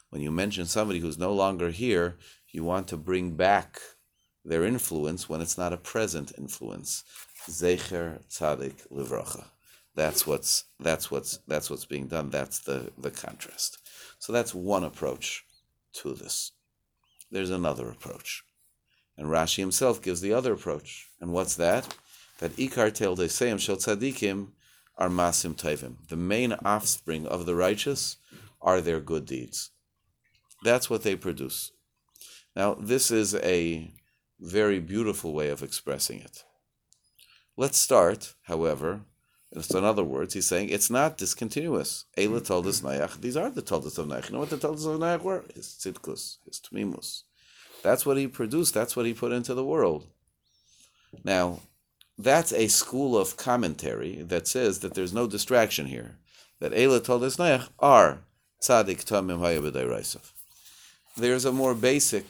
[0.10, 2.18] When you mention somebody who's no longer here,
[2.52, 3.80] you want to bring back
[4.44, 7.04] their influence when it's not a present influence.
[7.50, 9.46] Zecher Tzadik Livracha.
[9.96, 12.30] That's what's that's what's that's what's being done.
[12.30, 13.78] That's the the contrast.
[14.20, 15.46] So that's one approach
[15.94, 16.52] to this.
[17.30, 18.44] There's another approach.
[19.18, 21.10] And Rashi himself gives the other approach.
[21.22, 21.96] And what's that?
[22.40, 24.50] That Ikar Tel Deseyim Shel Tzadikim
[24.98, 26.08] are Masim Tevim.
[26.08, 28.18] The main offspring of the righteous
[28.62, 29.72] are their good deeds.
[30.64, 31.72] That's what they produce.
[32.56, 33.92] Now, this is a
[34.40, 36.44] very beautiful way of expressing it.
[37.56, 39.02] Let's start, however,
[39.62, 42.06] so in other words, he's saying it's not discontinuous.
[42.18, 43.22] Eila Toldos Nayach.
[43.22, 44.28] These are the toldas of Nayach.
[44.28, 45.44] You know what the toldas of Nayach were?
[45.54, 47.24] His tzidkus, his tmimus.
[47.84, 48.74] That's what he produced.
[48.74, 50.08] That's what he put into the world.
[51.24, 51.60] Now,
[52.18, 56.18] that's a school of commentary that says that there's no distraction here.
[56.60, 58.22] That Eila Toldos Nayach are
[58.62, 60.32] tzadik tamim hayabedayraisov.
[61.16, 62.26] There's a more basic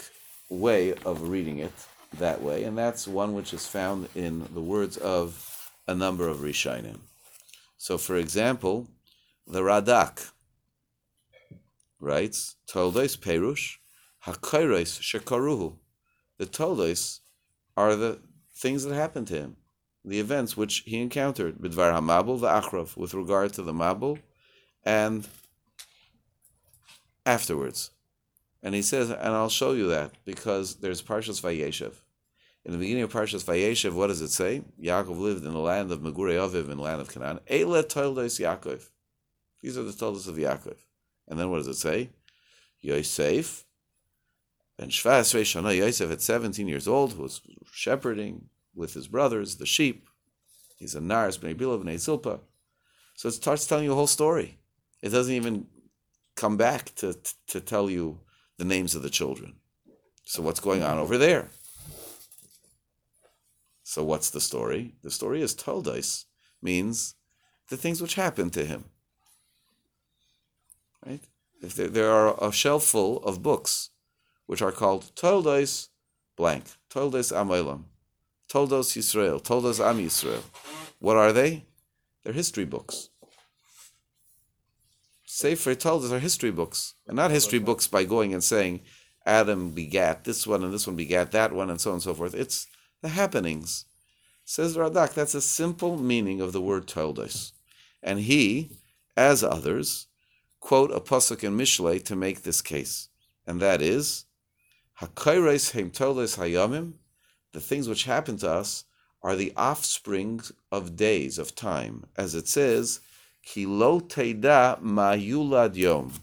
[0.49, 1.71] way of reading it
[2.19, 6.37] that way, and that's one which is found in the words of a number of
[6.37, 6.99] Rishonim.
[7.77, 8.87] So, for example,
[9.45, 10.31] the Radak
[11.99, 13.77] writes, Toldos Perush,
[14.25, 15.75] Hakairos Shekaruhu.
[16.37, 17.19] The Toldos
[17.75, 18.19] are the
[18.55, 19.57] things that happened to him,
[20.05, 24.19] the events which he encountered, Bidvar Hamabul, the Achrov, with regard to the Mabul,
[24.85, 25.27] and
[27.25, 27.91] afterwards.
[28.61, 31.93] And he says, and I'll show you that, because there's Parshas Vayeshev.
[32.65, 34.63] In the beginning of Parshas Vayeshev, what does it say?
[34.81, 37.39] Yaakov lived in the land of Megurei Aviv, in the land of Canaan.
[37.49, 38.89] Eile Toldos Yaakov.
[39.61, 40.77] These are the Toldos of Yaakov.
[41.27, 42.09] And then what does it say?
[42.79, 43.65] Yosef,
[44.79, 50.07] and Shvas Shana Yosef at 17 years old, was shepherding with his brothers, the sheep.
[50.77, 52.39] He's a Nars, Bnei Bilav, Bnei Zilpa.
[53.15, 54.57] So it starts telling you a whole story.
[55.01, 55.67] It doesn't even
[56.35, 58.19] come back to, to tell you
[58.57, 59.55] the names of the children.
[60.25, 61.49] So what's going on over there?
[63.93, 64.95] So what's the story?
[65.03, 66.25] The story is Toldos,
[66.63, 67.13] means
[67.69, 68.85] the things which happened to him.
[71.05, 71.21] Right?
[71.61, 73.91] If there, there are a shelf full of books
[74.47, 75.89] which are called Toldos
[76.35, 77.83] blank, Toldos Amoilam,
[78.49, 80.41] Toldos Yisrael, Toldos Am Yisrael.
[80.97, 81.65] What are they?
[82.23, 83.09] They're history books.
[85.23, 88.81] Sefer Toldos are history books, and not history books by going and saying
[89.23, 92.15] Adam begat this one and this one begat that one and so on and so
[92.15, 92.33] forth.
[92.33, 92.65] It's
[93.03, 93.85] the happenings.
[94.45, 97.51] Says Radak, that's a simple meaning of the word Toldos.
[98.01, 98.71] And he,
[99.15, 100.07] as others,
[100.59, 103.09] quote a pasuk in Mishlei to make this case,
[103.45, 104.25] and that is,
[105.01, 106.93] Hakaires heim Toldos hayamim,
[107.51, 108.85] the things which happen to us
[109.21, 113.01] are the offspring of days, of time, as it says,
[113.45, 116.13] Ki lo teida ma yulad yom.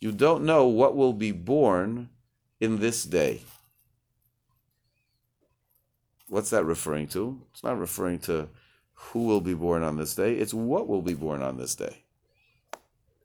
[0.00, 2.10] You don't know what will be born
[2.60, 3.42] in this day.
[6.28, 7.40] What's that referring to?
[7.52, 8.48] It's not referring to
[8.94, 12.04] who will be born on this day, it's what will be born on this day.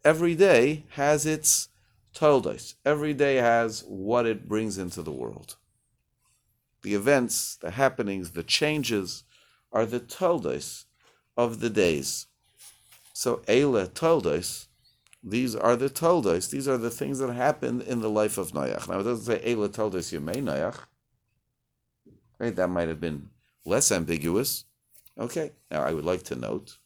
[0.03, 1.69] Every day has its
[2.13, 2.75] toldos.
[2.85, 5.55] Every day has what it brings into the world.
[6.81, 9.23] The events, the happenings, the changes
[9.71, 10.85] are the toldos
[11.37, 12.27] of the days.
[13.13, 14.67] So Eila toldos,
[15.23, 16.49] these are the toldos.
[16.49, 18.89] These are the things that happened in the life of Noach.
[18.89, 20.79] Now it doesn't say Eila toldos Yemei Noach.
[22.41, 22.55] Right?
[22.55, 23.29] That might have been
[23.65, 24.65] less ambiguous.
[25.15, 25.51] Okay.
[25.69, 26.79] Now I would like to note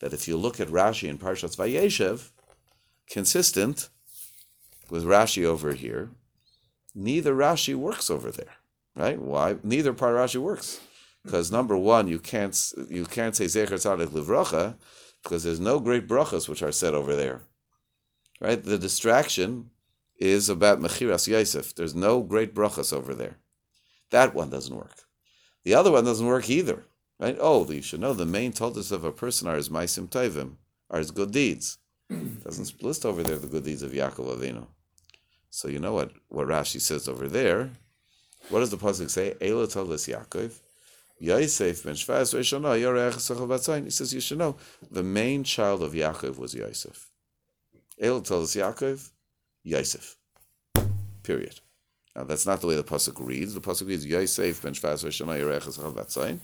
[0.00, 2.30] that if you look at Rashi in Parshas Vayeshev,
[3.08, 3.88] consistent
[4.90, 6.10] with Rashi over here,
[6.92, 8.56] neither Rashi works over there.
[8.96, 9.20] Right?
[9.20, 9.58] Why?
[9.62, 10.80] Neither part Rashi works.
[11.22, 14.74] Because number one, you can't you can't say Zecher Tzadik Livracha
[15.22, 17.42] because there's no great brachas which are said over there.
[18.40, 18.60] Right?
[18.60, 19.70] The distraction
[20.18, 21.76] is about Mechiras Yosef.
[21.76, 23.36] There's no great brachas over there.
[24.10, 25.02] That one doesn't work.
[25.64, 26.84] The other one doesn't work either.
[27.18, 27.36] Right?
[27.40, 30.56] Oh, you should know the main toldos of a person are his maisim tovim,
[30.90, 31.78] are his good deeds.
[32.44, 34.66] doesn't list over there the good deeds of Yaakov Avinu.
[35.50, 37.70] So you know what, what Rashi says over there.
[38.50, 39.34] What does the pasuk say?
[39.40, 40.52] Ela toldos Yaakov.
[41.18, 42.34] Yosef ben Shvaz
[43.84, 44.56] He says you should know
[44.90, 47.08] the main child of Yaakov was Yosef.
[47.98, 49.10] Ela toldos Yaakov,
[49.64, 50.16] Yosef.
[51.22, 51.60] Period.
[52.16, 53.52] Now that's not the way the pasuk reads.
[53.52, 56.40] The pasuk reads Yosef ben Shvas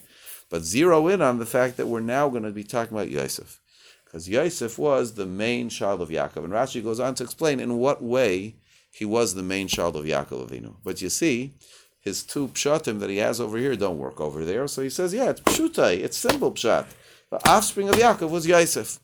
[0.51, 3.59] But zero in on the fact that we're now going to be talking about Yosef,
[4.05, 7.79] because Yosef was the main child of Yaakov, and Rashi goes on to explain in
[7.79, 8.57] what way
[8.91, 10.75] he was the main child of Yaakov Avinu.
[10.85, 11.55] But you see,
[11.99, 14.69] his two pshatim that he has over here don't work over there.
[14.69, 16.87] So he says, yeah, it's pshutai, it's simple pshat.
[17.31, 19.01] The offspring of Yaakov was Yosef.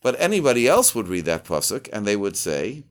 [0.00, 2.84] But anybody else would read that pasuk and they would say,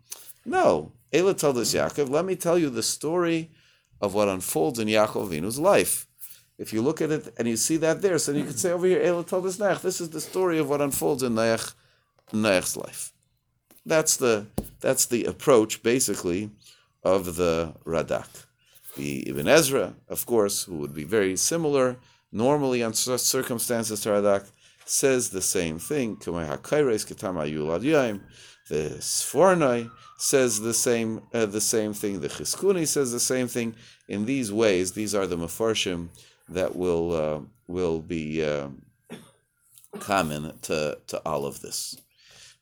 [0.45, 3.51] no, Ela told us Yaakov, let me tell you the story
[4.01, 6.07] of what unfolds in Yaakov Avinu's life.
[6.57, 8.85] If you look at it and you see that there, so you could say over
[8.85, 11.73] here, Ela told us Noach, this is the story of what unfolds in Noach,
[12.33, 13.13] Noach's life.
[13.85, 14.47] That's the
[14.81, 16.51] that's the approach basically
[17.03, 18.45] of the Radak.
[18.95, 21.97] The Ibn Ezra, of course, who would be very similar
[22.31, 24.45] normally on such circumstances to Radak,
[24.85, 26.17] says the same thing.
[28.69, 32.21] The Sforno says the same uh, the same thing.
[32.21, 33.75] The Chizkuni says the same thing.
[34.07, 36.09] In these ways, these are the Mefarshim
[36.47, 38.69] that will uh, will be uh,
[39.99, 41.95] common to, to all of this.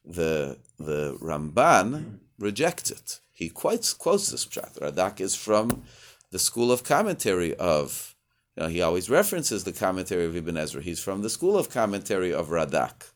[0.05, 3.19] The the Ramban rejects it.
[3.33, 4.79] He quotes quotes this pshat.
[4.79, 5.83] Radak is from
[6.31, 8.13] the school of commentary of.
[8.55, 10.81] You know, he always references the commentary of Ibn Ezra.
[10.81, 13.11] He's from the school of commentary of Radak.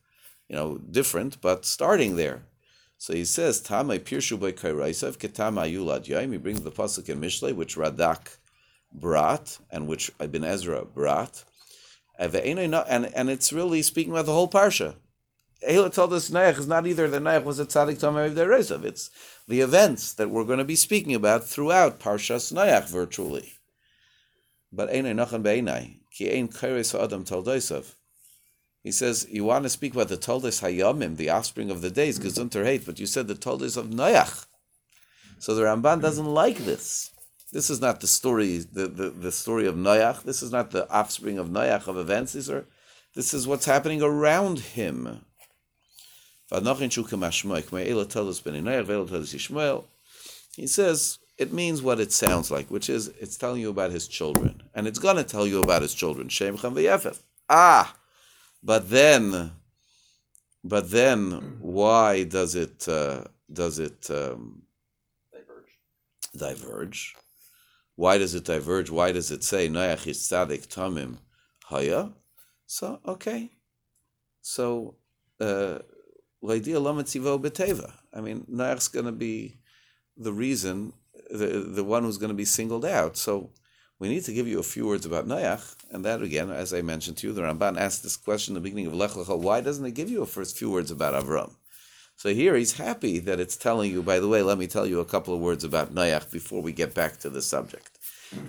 [0.48, 2.44] You know, different, but starting there.
[3.02, 6.34] So he says, Tamay Pirshu by Kairaisav, Ketama Yulad Yaim.
[6.34, 8.38] He brings the Pasuk in Mishlei, which Radak
[8.94, 11.44] brought, and which Ibn Ezra brought.
[12.20, 14.98] And, and it's really speaking about the whole Parsha.
[15.68, 18.88] Ehila told us Noach is not either the Noach was a tzaddik tamei of the
[18.88, 19.10] It's
[19.48, 23.54] the events that we're going to be speaking about throughout Parshas Noach virtually.
[24.72, 27.96] But Einay Nachan Be'einay, Ki Ein Kairis Adam Taldoisav.
[28.84, 32.20] He says, you want to speak about the Toldos Hayamim, the offspring of the days,
[32.20, 34.46] Gesundter hate, but you said the Toldos of Noach.
[35.40, 37.12] So the Ramban doesn't like this.
[37.52, 40.24] This is not the story, the, the, the story of Noach.
[40.24, 42.34] This is not the offspring of Noach of events.
[42.34, 42.66] These are,
[43.14, 45.26] this is what's happening around him.
[46.50, 46.90] He
[50.68, 54.64] says it means what it sounds like, which is it's telling you about his children,
[54.74, 56.28] and it's going to tell you about his children.
[56.30, 56.58] Shem
[57.50, 57.96] Ah,
[58.64, 59.52] but then,
[60.64, 64.64] but then, why does it uh, does it um,
[65.34, 65.80] Diverge.
[66.36, 67.16] diverge?
[67.96, 68.90] Why does it diverge?
[68.90, 71.18] Why does it say Noach is tamim
[71.66, 72.12] haya?
[72.66, 73.52] So okay,
[74.42, 74.96] so
[75.40, 75.80] uh,
[76.44, 79.58] I mean, Noach's going to be
[80.18, 80.94] the reason,
[81.30, 83.18] the, the one who's going to be singled out.
[83.18, 83.52] So
[84.02, 86.82] we need to give you a few words about Noach, and that again, as I
[86.82, 89.62] mentioned to you, the Ramban asked this question in the beginning of Lech Lecha, why
[89.62, 91.52] doesn't it give you a first few words about Avram?
[92.16, 95.02] So here he's happy that it's telling you, by the way, let me tell you
[95.02, 98.00] a couple of words about Noach before we get back to the subject.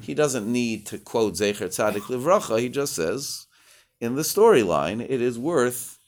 [0.00, 3.46] He doesn't need to quote Zecher Tzadik Livracha, he just says,
[4.00, 5.98] in the storyline, it is worth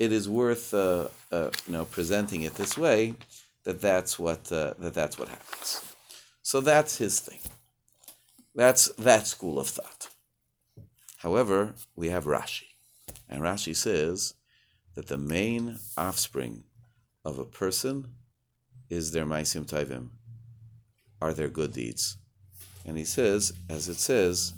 [0.00, 3.14] it is worth uh, uh, you know presenting it this way
[3.62, 5.80] that that's what uh, that that's what happens.
[6.42, 7.38] So that's his thing.
[8.54, 10.08] That's that school of thought.
[11.18, 12.68] However, we have Rashi,
[13.28, 14.34] and Rashi says
[14.94, 16.64] that the main offspring
[17.24, 18.08] of a person
[18.88, 20.08] is their maisim taivim,
[21.20, 22.16] are their good deeds,
[22.84, 24.54] and he says, as it says,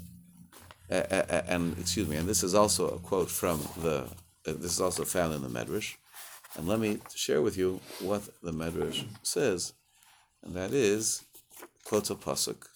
[0.88, 4.08] and excuse me, and this is also a quote from the
[4.46, 5.94] uh, this is also found in the Medrash.
[6.56, 9.72] And let me share with you what the Medrash says,
[10.42, 11.24] and that is,
[11.84, 12.66] quotes a pasuk,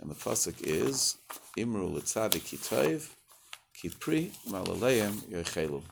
[0.00, 1.16] and the pasuk is
[1.56, 3.08] Imru l'tzadik kitayv
[3.76, 5.82] kipri malaleim yochelu.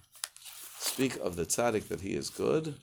[0.79, 2.75] Speak of the tzaddik that he is good.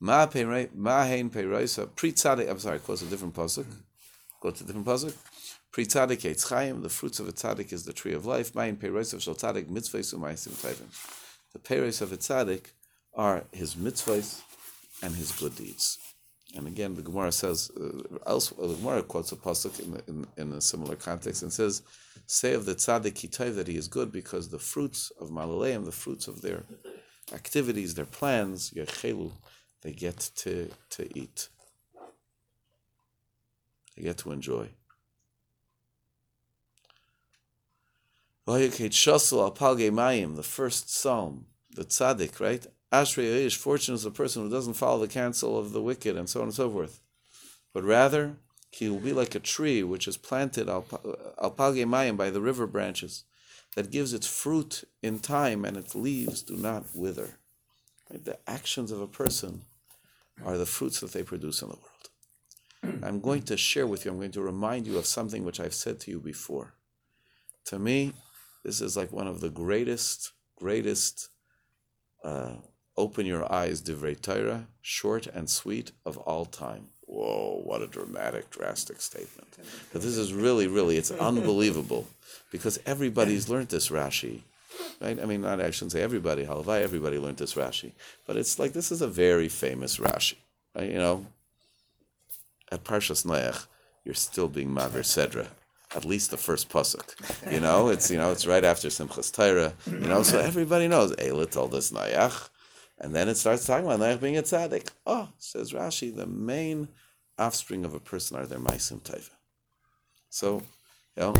[0.00, 2.50] Ma hein peiroisa pri tzaddik.
[2.50, 3.66] I'm sorry, quotes a different pasuk.
[4.40, 5.14] Quotes a different pasuk.
[5.72, 8.52] Pri tzaddik eitz chayim, the fruits of a tzaddik is the tree of life.
[8.52, 10.90] Mayin peiros of shal tzaddik mitzvahs u'maisim tayvim.
[11.52, 12.72] The peiros of a tzaddik
[13.14, 14.42] are his mitzvahs
[15.02, 15.98] and his good deeds.
[16.54, 20.52] And again, the Gemara says, uh, elsewhere, the Gemara quotes a pasuk in, in, in,
[20.52, 21.82] a similar context and says,
[22.26, 25.92] "Say of the tzaddik kitayv that he is good because the fruits of malaleim, the
[25.92, 26.62] fruits of their
[27.32, 29.32] activities, their plans, yechelu,
[29.82, 31.48] they get to to eat,
[33.96, 34.68] they get to enjoy."
[38.46, 42.64] The first psalm, the tzaddik, right?
[42.92, 46.28] Ashrei Ish, fortunate is the person who doesn't follow the counsel of the wicked, and
[46.28, 47.00] so on and so forth.
[47.74, 48.36] But rather,
[48.70, 53.24] he will be like a tree which is planted al mayim by the river branches,
[53.74, 57.38] that gives its fruit in time and its leaves do not wither.
[58.10, 59.62] The actions of a person
[60.44, 63.02] are the fruits that they produce in the world.
[63.04, 65.74] I'm going to share with you, I'm going to remind you of something which I've
[65.74, 66.74] said to you before.
[67.66, 68.12] To me,
[68.64, 71.28] this is like one of the greatest, greatest
[72.24, 72.56] uh,
[72.96, 76.88] open your eyes, divrei Torah, short and sweet of all time.
[77.06, 79.56] whoa, what a dramatic, drastic statement.
[79.92, 82.08] But this is really, really, it's unbelievable
[82.50, 84.40] because everybody's learned this Rashi.
[85.00, 85.18] Right?
[85.20, 87.92] I mean, not I shouldn't say everybody, Halavai, everybody learned this Rashi.
[88.26, 90.34] But it's like this is a very famous Rashi.
[90.74, 90.90] Right?
[90.90, 91.26] You know,
[92.70, 93.66] at Parshas Noach,
[94.04, 95.48] you're still being Maver Sedra.
[95.94, 97.14] At least the first pasuk,
[97.50, 101.14] you know, it's you know it's right after Simchas Torah, you know, so everybody knows
[101.14, 102.48] Eila told us Noach,
[102.98, 104.88] and then it starts talking about Noach being a tzaddik.
[105.06, 106.88] Oh, says Rashi, the main
[107.38, 109.30] offspring of a person are their maisim taiva.
[110.30, 110.62] So,
[111.16, 111.34] you know,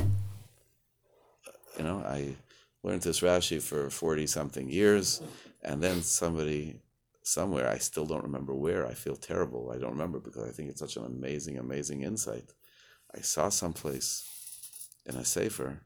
[1.78, 2.36] you know, I
[2.82, 5.20] learned this Rashi for forty something years,
[5.62, 6.80] and then somebody
[7.22, 8.86] somewhere, I still don't remember where.
[8.86, 9.72] I feel terrible.
[9.74, 12.52] I don't remember because I think it's such an amazing, amazing insight.
[13.14, 14.24] I saw someplace
[15.06, 15.80] in a sefer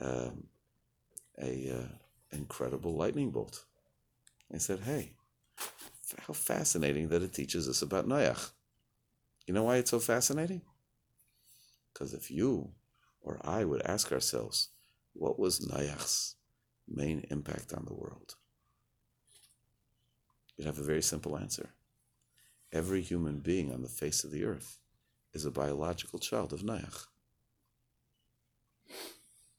[0.00, 0.44] um,
[1.40, 3.64] a uh, incredible lightning bolt.
[4.52, 5.14] I said, "Hey,
[6.26, 8.52] how fascinating that it teaches us about Noach."
[9.46, 10.62] You know why it's so fascinating?
[11.92, 12.72] Because if you
[13.20, 14.68] or I would ask ourselves,
[15.14, 16.36] what was Noach's
[16.88, 18.36] main impact on the world?
[20.56, 21.70] You'd have a very simple answer.
[22.72, 24.78] Every human being on the face of the earth
[25.32, 27.06] is a biological child of Noach.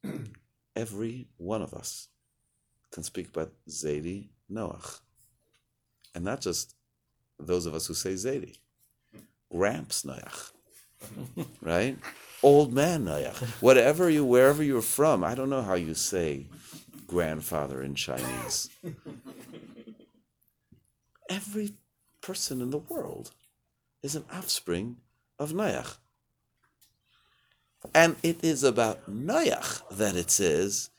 [0.76, 2.08] Every one of us
[2.92, 5.00] can speak about Zaidi Noach.
[6.16, 6.76] And not just
[7.40, 8.58] those of us who say Zaidi.
[9.52, 10.52] Gramps Noach.
[11.62, 11.98] right?
[12.42, 13.38] Old man Noach.
[13.62, 16.48] Whatever you, wherever you're from, I don't know how you say
[17.08, 18.70] grandfather in Chinese.
[21.30, 21.74] Every
[22.22, 23.32] person in the world
[24.02, 24.98] is an offspring
[25.40, 25.98] of Noach.
[27.94, 30.90] And it is about Noach that it says,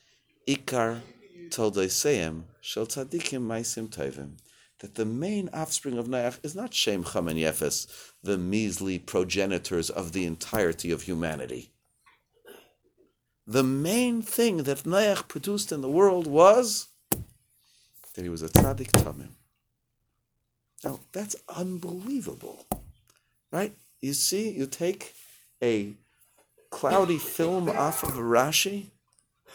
[0.47, 1.01] Ikar
[1.49, 4.39] Toldoseim Shel Tzadikim Maisim Tovim.
[4.79, 7.87] That the main offspring of Noach is not Shem Cham and Yefes,
[8.23, 11.73] the measly progenitors of the entirety of humanity.
[13.47, 16.89] The main thing that Noach produced in the world was
[18.15, 19.33] that he was a tzaddik tamim.
[20.83, 22.65] Now that's unbelievable,
[23.53, 23.77] right?
[24.01, 25.15] You see, you take
[25.63, 25.93] a
[26.71, 28.87] cloudy film off of Rashi,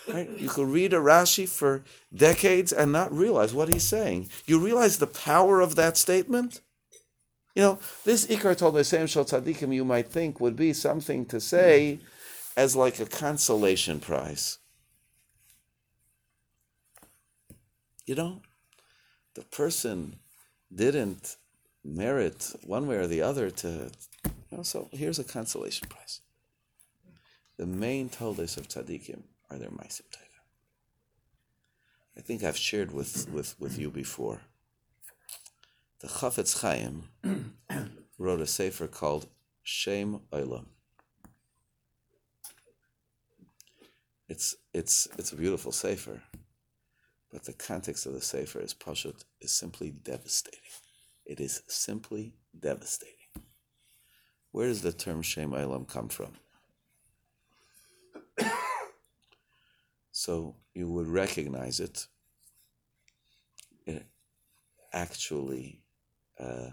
[0.08, 0.30] right?
[0.30, 1.84] You could read a Rashi for
[2.16, 4.30] decades and not realize what he's saying.
[4.45, 6.62] You realize the power of that statement?
[7.56, 11.39] You know, this Ikar told Hashem Shal Tzadikim, you might think would be something to
[11.39, 12.00] say
[12.56, 14.60] as like a consolation prize.
[18.06, 18.41] You know,
[19.36, 20.20] the person
[20.74, 21.38] didn't
[21.84, 23.91] merit one way or the other to
[24.26, 26.22] you know, so here's a consolation prize.
[27.58, 30.39] The main toldos of tzaddikim are their ma'asim taiva.
[32.18, 34.41] I think I've shared with, with, with you before.
[36.02, 37.10] The Chafetz Chaim
[38.18, 39.28] wrote a sefer called
[39.64, 40.66] Shem Olam.
[44.30, 46.22] It's it's it's a beautiful sefer,
[47.32, 50.60] but the context of the sefer is pashut is simply devastating.
[51.26, 53.16] It is simply devastating.
[54.52, 56.34] Where does the term Shem Olam come from?
[60.20, 62.07] So you would recognize it.
[63.86, 64.05] It
[64.91, 65.80] actually
[66.38, 66.72] uh,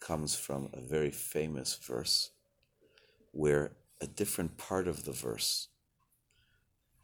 [0.00, 2.32] comes from a very famous verse
[3.30, 5.68] where a different part of the verse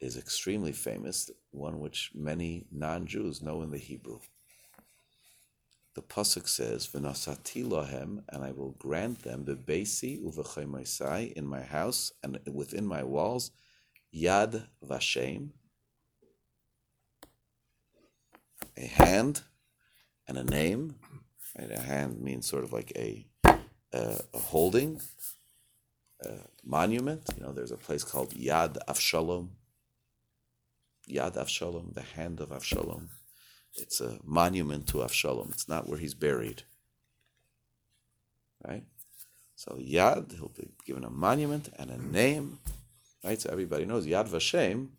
[0.01, 4.19] is extremely famous, one which many non Jews know in the Hebrew.
[5.95, 12.11] The pasuk says, "V'nasati lohem," and I will grant them bebeisi uv'chaymaisai in my house
[12.21, 13.51] and within my walls,
[14.13, 15.49] yad vashem,
[18.77, 19.41] a hand
[20.27, 20.95] and a name.
[21.57, 21.71] Right?
[21.71, 23.25] A hand means sort of like a
[23.93, 24.99] uh, a holding,
[26.25, 26.29] a
[26.63, 27.29] monument.
[27.37, 29.49] You know, there's a place called Yad Avshalom.
[31.09, 33.09] Yad Avshalom, the hand of Avshalom.
[33.75, 35.51] It's a monument to Avshalom.
[35.51, 36.63] It's not where he's buried.
[38.67, 38.85] Right?
[39.55, 42.59] So Yad, he'll be given a monument and a name.
[43.23, 43.39] Right?
[43.39, 44.89] So everybody knows Yad Vashem.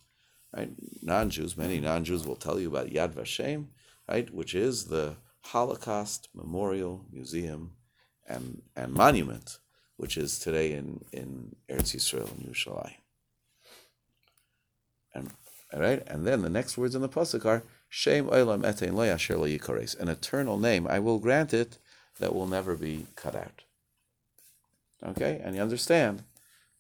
[0.56, 0.70] Right?
[1.02, 3.66] Non-Jews, many non-Jews will tell you about Yad Vashem,
[4.08, 4.32] right?
[4.32, 7.72] Which is the Holocaust Memorial Museum
[8.28, 9.58] and, and Monument,
[9.96, 12.94] which is today in, in Eretz Yisrael in Yerushalayim.
[15.12, 15.30] And
[15.72, 19.04] all right, and then the next words in the pasuk are Shem Olam Etein Lo
[19.04, 20.86] Yasher Lo an eternal name.
[20.86, 21.78] I will grant it
[22.20, 23.62] that will never be cut out.
[25.04, 26.22] Okay, and you understand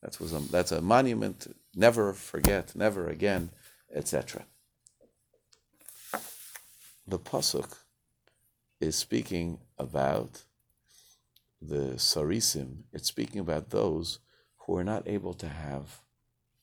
[0.04, 1.46] that was a, that's a monument.
[1.74, 3.50] Never forget, never again,
[3.92, 4.44] etc.
[7.06, 7.78] The pasuk
[8.80, 10.42] is speaking about
[11.60, 14.18] the Sarisim, it's speaking about those
[14.58, 16.02] who are not able to have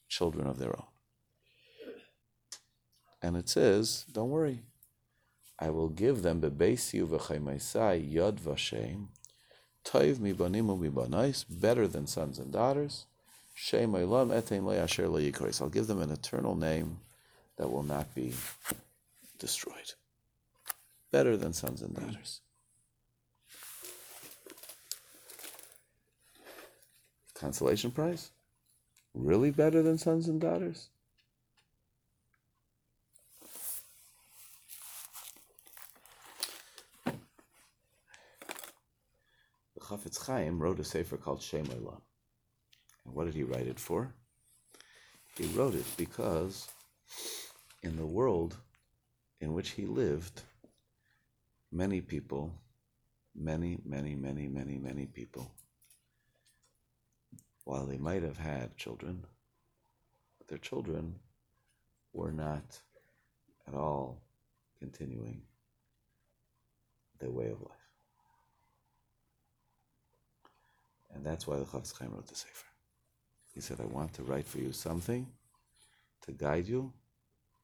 [0.07, 0.85] children of their own.
[3.23, 4.61] And it says, don't worry,
[5.57, 9.07] I will give them bebeisiu v'chaymaisai yod vashem,
[9.83, 13.07] toiv mibanimu mibanais, better than sons and daughters,
[15.61, 16.99] I'll give them an eternal name
[17.57, 18.33] that will not be
[19.37, 19.93] destroyed.
[21.11, 22.41] Better than sons and daughters.
[27.35, 28.31] Consolation prize?
[29.13, 30.89] Really better than sons and daughters?
[37.05, 37.13] The
[39.79, 42.01] Chafetz Chaim wrote a sefer called Shem Olam.
[43.13, 44.13] What did he write it for?
[45.37, 46.67] He wrote it because
[47.83, 48.57] in the world
[49.39, 50.41] in which he lived,
[51.71, 52.53] many people,
[53.35, 55.51] many, many, many, many, many people,
[57.63, 59.25] while they might have had children,
[60.47, 61.15] their children
[62.13, 62.79] were not
[63.67, 64.21] at all
[64.79, 65.41] continuing
[67.19, 67.77] their way of life.
[71.13, 72.70] And that's why the Chafetz Chaim wrote the Sefer.
[73.53, 75.27] He said, I want to write for you something
[76.25, 76.93] to guide you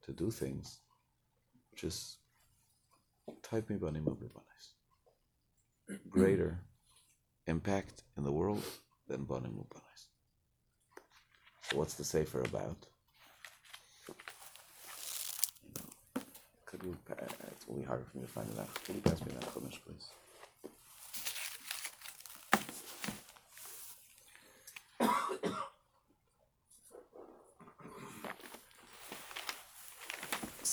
[0.06, 0.80] to do things
[1.76, 2.18] Just
[3.44, 4.02] type me bani
[6.10, 6.60] greater
[7.48, 8.64] impact in the world
[9.08, 10.08] than bani mubanis.
[11.64, 12.78] So what's the Sefer about?
[16.66, 17.16] Could you, pa-
[17.52, 18.74] it's really hard for me to find it out.
[18.86, 20.10] Could you pass me that Chumash, please?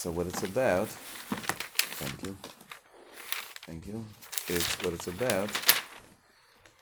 [0.05, 2.37] So what it's about, thank you,
[3.65, 4.05] thank you,
[4.49, 5.49] is what it's about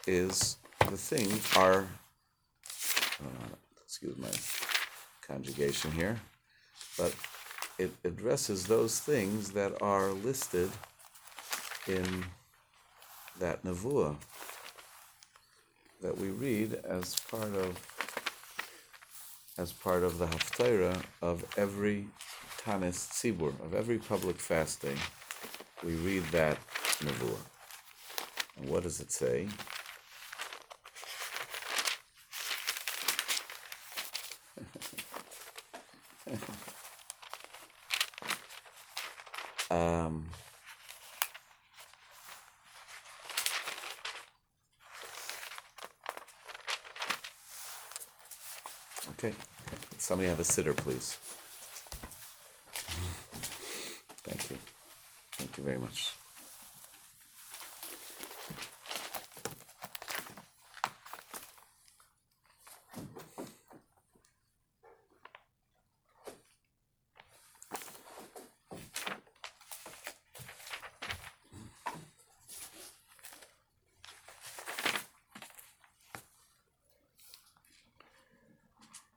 [0.08, 1.86] is the things are,
[3.22, 3.54] uh,
[3.84, 4.26] excuse my
[5.24, 6.20] conjugation here,
[6.98, 7.14] but
[7.78, 10.68] it addresses those things that are listed
[11.86, 12.24] in
[13.38, 14.16] that nevuah
[16.02, 17.78] that we read as part of
[19.58, 22.08] as part of the haftarah of every
[22.64, 24.96] Tanis Tzibur, of every public fasting,
[25.82, 26.56] we read that
[27.00, 27.36] nevuah.
[28.56, 29.48] And what does it say?
[39.72, 40.24] um,
[49.10, 49.32] okay.
[49.98, 51.18] Somebody have a siddur, please.
[54.24, 54.58] Thank you.
[55.32, 56.12] Thank you very much.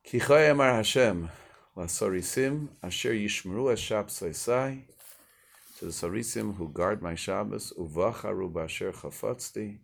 [0.06, 1.30] Kichoy Amar Hashem,
[1.76, 4.84] Lasorisim, Asher Yishmeru Eshab Saisai,
[5.76, 9.80] to the Sarisim who guard my Shabbos, Uvacharu Basher Chafatzti,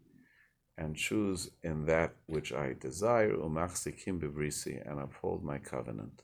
[0.78, 6.24] and choose in that which I desire, Umachzikim Bibrisi, and uphold my covenant.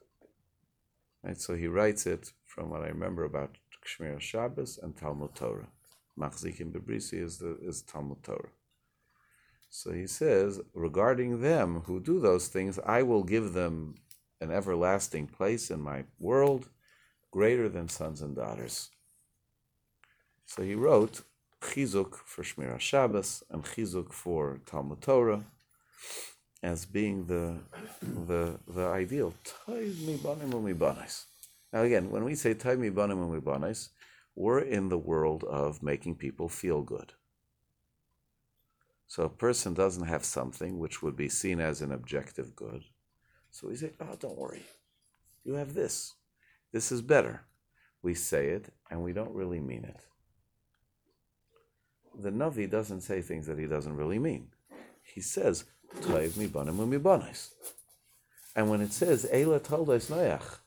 [1.21, 5.67] Right, so he writes it from what I remember about Shmir Shabbos and Talmud Torah.
[6.17, 8.49] Machzikim Bibrisi is the is Talmud Torah.
[9.69, 13.95] So he says, regarding them who do those things, I will give them
[14.39, 16.69] an everlasting place in my world
[17.31, 18.89] greater than sons and daughters.
[20.47, 21.21] So he wrote
[21.61, 25.43] Chizuk for Shmir Shabbos and Chizuk for Talmud Torah
[26.63, 27.59] as being the
[28.01, 29.33] the the ideal.
[31.73, 33.19] Now again, when we say Toiv mi banim
[34.35, 37.13] we're in the world of making people feel good.
[39.07, 42.83] So a person doesn't have something which would be seen as an objective good.
[43.49, 44.63] So we say, oh, don't worry.
[45.43, 46.13] You have this.
[46.71, 47.45] This is better.
[48.03, 50.05] We say it and we don't really mean it.
[52.19, 54.47] The Navi doesn't say things that he doesn't really mean.
[55.03, 55.65] He says,
[56.01, 57.51] Toiv mi banim u'mibanis.
[58.55, 60.57] And when it says, Eila toldos Noach,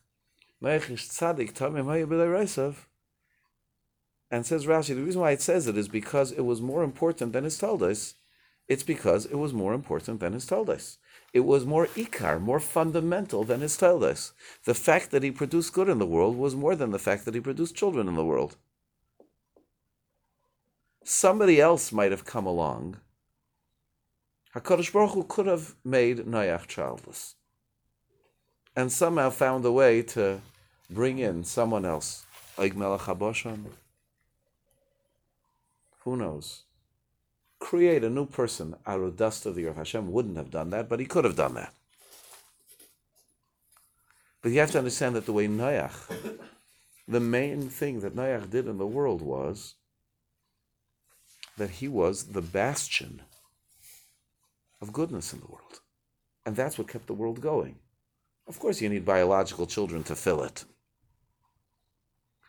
[0.63, 2.75] Noach ish tzadik tamim hayu b'lei
[4.31, 7.33] and says Rashi, the reason why it says it is because it was more important
[7.33, 8.15] than his toldos.
[8.69, 10.99] It's because it was more important than his toldos.
[11.33, 14.33] It was more ikar, more fundamental than his toldos.
[14.65, 17.35] The fact that he produced good in the world was more than the fact that
[17.35, 18.57] he produced children in the world.
[21.05, 22.99] Somebody else might have come along
[24.55, 27.37] Hakadosh Baruch Hu could have made Noach childless,
[28.75, 30.41] and somehow found a way to
[30.91, 32.27] bring in someone else,
[32.59, 33.03] like Melech.
[36.01, 36.65] Who knows?
[37.61, 39.77] Create a new person out of dust of the earth.
[39.77, 41.73] Hashem wouldn't have done that, but he could have done that.
[44.43, 46.39] But you have to understand that the way Noach,
[47.07, 49.77] the main thing that Noach did in the world was
[51.57, 53.23] that he was the bastion
[54.81, 55.81] of goodness in the world.
[56.47, 57.77] And that's what kept the world going.
[58.47, 60.65] Of course, you need biological children to fill it.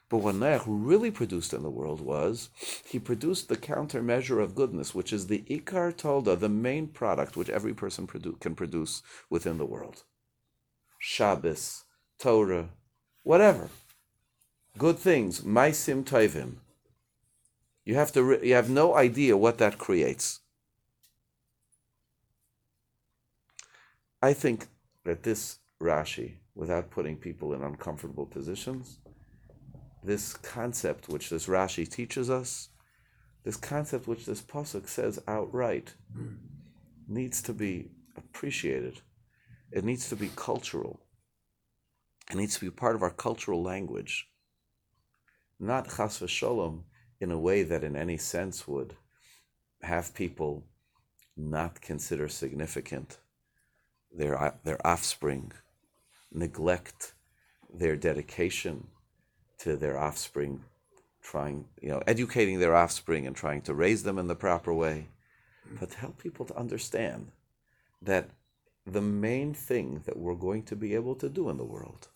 [0.09, 2.49] But what Noach really produced in the world was
[2.83, 7.49] he produced the countermeasure of goodness, which is the Ikar Tolda, the main product which
[7.49, 10.03] every person produ- can produce within the world.
[10.99, 11.85] Shabbos,
[12.19, 12.71] Torah,
[13.23, 13.69] whatever.
[14.77, 16.55] Good things, Maisim Tovim.
[17.83, 18.23] You have to.
[18.23, 20.39] Re- you have no idea what that creates.
[24.21, 24.67] I think
[25.03, 28.99] that this Rashi, without putting people in uncomfortable positions,
[30.03, 32.69] this concept which this Rashi teaches us,
[33.43, 35.95] this concept which this pasuk says outright,
[37.07, 39.01] needs to be appreciated.
[39.71, 40.99] It needs to be cultural.
[42.29, 44.27] It needs to be part of our cultural language.
[45.59, 46.83] Not chas v'sholom
[47.21, 48.95] in a way that, in any sense, would
[49.83, 50.65] have people
[51.37, 53.19] not consider significant
[54.11, 55.51] their their offspring,
[56.31, 57.13] neglect
[57.73, 58.87] their dedication
[59.59, 60.63] to their offspring,
[61.21, 65.07] trying you know educating their offspring and trying to raise them in the proper way,
[65.79, 67.31] but help people to understand
[68.01, 68.29] that
[68.85, 72.07] the main thing that we're going to be able to do in the world,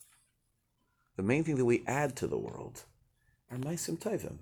[1.16, 2.82] the main thing that we add to the world,
[3.50, 4.38] are maisim tovim.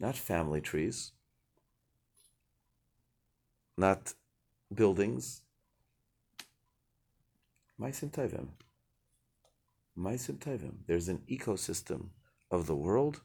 [0.00, 1.12] Not family trees,
[3.76, 4.14] not
[4.72, 5.42] buildings.
[7.80, 8.48] Maisim tovim.
[9.98, 10.74] Maisim tovim.
[10.86, 12.08] There's an ecosystem
[12.50, 13.20] of the world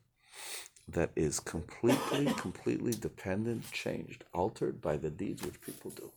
[0.88, 6.12] that is completely, completely dependent, changed, altered by the deeds which people do.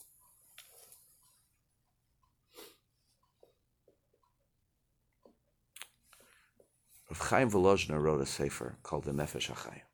[7.11, 9.90] Rav Chaim Volozhner wrote a sefer called the Nefesh HaChaim.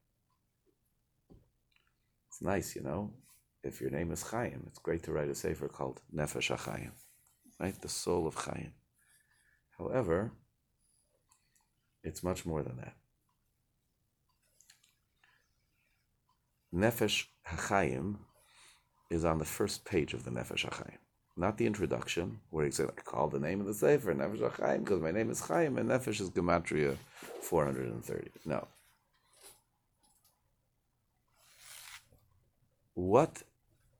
[2.36, 3.14] It's nice, you know.
[3.64, 6.90] If your name is Chaim, it's great to write a sefer called Nefesh HaChaim,
[7.58, 7.80] right?
[7.80, 8.74] The soul of Chaim.
[9.78, 10.32] However,
[12.04, 12.94] it's much more than that.
[16.74, 18.16] Nefesh HaChaim
[19.10, 20.98] is on the first page of the Nefesh HaChaim,
[21.38, 24.80] not the introduction, where he said, I call the name of the Sefer Nefesh HaChaim
[24.80, 26.98] because my name is Chaim and Nefesh is Gematria
[27.40, 28.30] 430.
[28.44, 28.68] No.
[32.96, 33.42] What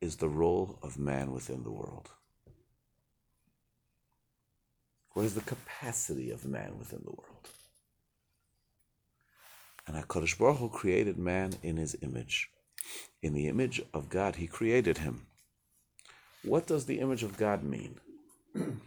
[0.01, 2.09] is the role of man within the world?
[5.13, 7.51] What is the capacity of man within the world?
[9.87, 12.49] And HaKadosh Baruch Hu created man in his image.
[13.21, 15.27] In the image of God, he created him.
[16.43, 18.01] What does the image of God mean?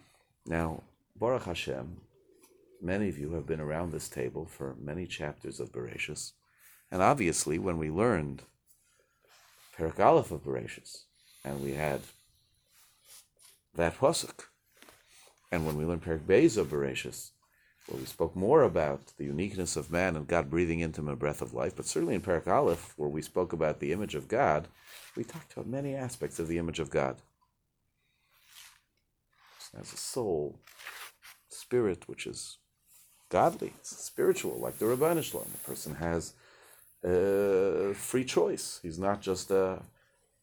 [0.48, 0.82] now,
[1.20, 1.98] Baruch Hashem,
[2.82, 6.32] many of you have been around this table for many chapters of Bereshis.
[6.90, 8.42] And obviously, when we learned
[9.80, 11.04] Perek Aleph of Bereshis,
[11.46, 12.02] and we had
[13.76, 14.48] that pasuk,
[15.54, 17.30] and when we learned Perek Beis of Bereshis,
[17.88, 21.16] where we spoke more about the uniqueness of man and God breathing into him a
[21.16, 24.28] breath of life, but certainly in Perek Aleph, where we spoke about the image of
[24.28, 24.68] God,
[25.16, 27.16] we talked about many aspects of the image of God.
[29.80, 30.60] As a soul,
[31.48, 32.58] spirit, which is
[33.30, 35.48] godly, it's spiritual, like the Rabbanu Shalom.
[35.52, 36.34] The person has
[37.06, 38.80] uh, free choice.
[38.82, 39.84] He's not just a,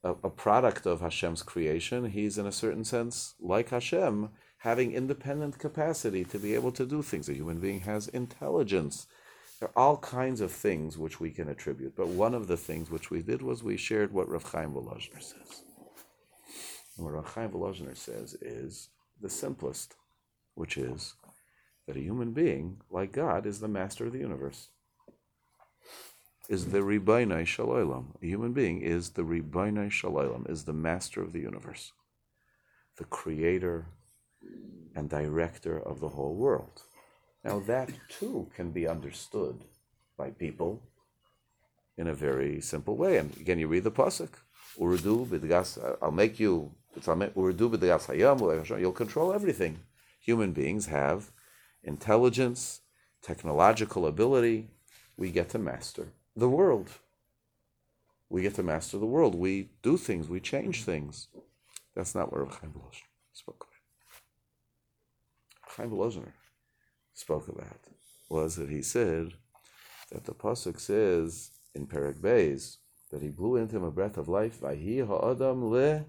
[0.02, 2.10] a, a product of Hashem's creation.
[2.10, 7.02] He's, in a certain sense, like Hashem, having independent capacity to be able to do
[7.02, 7.28] things.
[7.28, 9.06] A human being has intelligence.
[9.60, 11.94] There are all kinds of things which we can attribute.
[11.96, 15.22] But one of the things which we did was we shared what Rav Chaim Volozhner
[15.22, 15.62] says.
[16.96, 18.88] And what Rav Chaim Volozhner says is
[19.20, 19.94] the simplest,
[20.54, 21.14] which is
[21.86, 24.68] that a human being, like God, is the master of the universe
[26.48, 28.14] is the Ribainai Shalom.
[28.22, 31.92] A human being is the Ribainai Shalom, is the master of the universe,
[32.98, 33.86] the creator
[34.94, 36.82] and director of the whole world.
[37.44, 39.64] Now, that too can be understood
[40.16, 40.82] by people
[41.96, 43.18] in a very simple way.
[43.18, 44.30] And again, you read the Pasuk,
[44.80, 49.80] Urdu b'dgas, I'll make you, Urdu b'dgas hayam, you'll control everything.
[50.20, 51.30] Human beings have
[51.82, 52.80] intelligence,
[53.22, 54.70] technological ability,
[55.16, 56.90] we get to master the world.
[58.28, 59.34] we get to master the world.
[59.34, 61.28] We do things, we change things.
[61.94, 65.76] That's not what Chaim Volozhiner spoke about.
[65.76, 66.32] Chaim Volozhiner
[67.14, 67.78] spoke about
[68.28, 69.32] was that he said
[70.10, 72.78] that the pasuk says in Perek Beis
[73.10, 74.60] that he blew into him a breath of life.
[74.60, 76.04] Vahi ha'adam le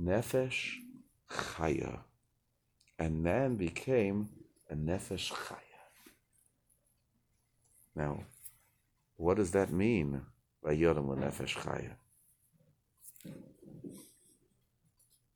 [0.00, 0.74] nefesh
[1.30, 2.00] chaya,
[2.98, 4.28] and man became
[4.70, 5.58] a nefesh chaya.
[7.96, 8.24] Now,
[9.16, 10.22] what does that mean?
[10.64, 11.92] Nefesh chaya.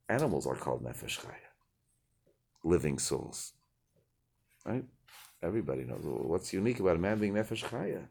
[0.09, 1.51] Animals are called nefesh chaya,
[2.65, 3.53] living souls,
[4.65, 4.85] right?
[5.43, 8.07] Everybody knows what's unique about a man being nefesh chaya.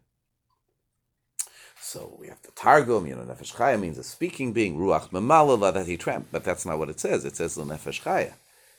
[1.81, 5.73] So we have the Targum, you know, nefesh chaya means a speaking being, ruach memalala
[5.73, 7.25] that he tramp, but that's not what it says.
[7.25, 8.33] It says the nefesh chaya.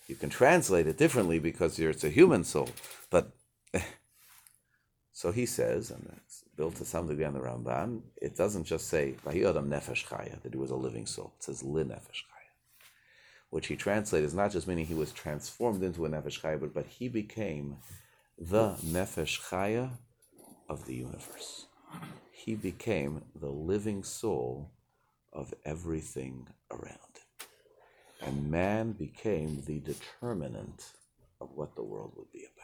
[0.07, 2.71] You can translate it differently because it's a human soul,
[3.11, 3.33] but
[5.13, 8.03] so he says, and it's built to some degree on the Ramban.
[8.21, 11.33] It doesn't just say nefesh chaya that he was a living soul.
[11.39, 12.53] It says li nefesh chaya,
[13.51, 16.87] which he translates not just meaning he was transformed into a nefesh chaya, but but
[16.87, 17.77] he became
[18.37, 19.91] the nefesh chaya
[20.69, 21.67] of the universe.
[22.33, 24.71] He became the living soul
[25.33, 27.47] of everything around him.
[28.21, 30.93] And man became the determinant
[31.41, 32.58] of what the world would be about.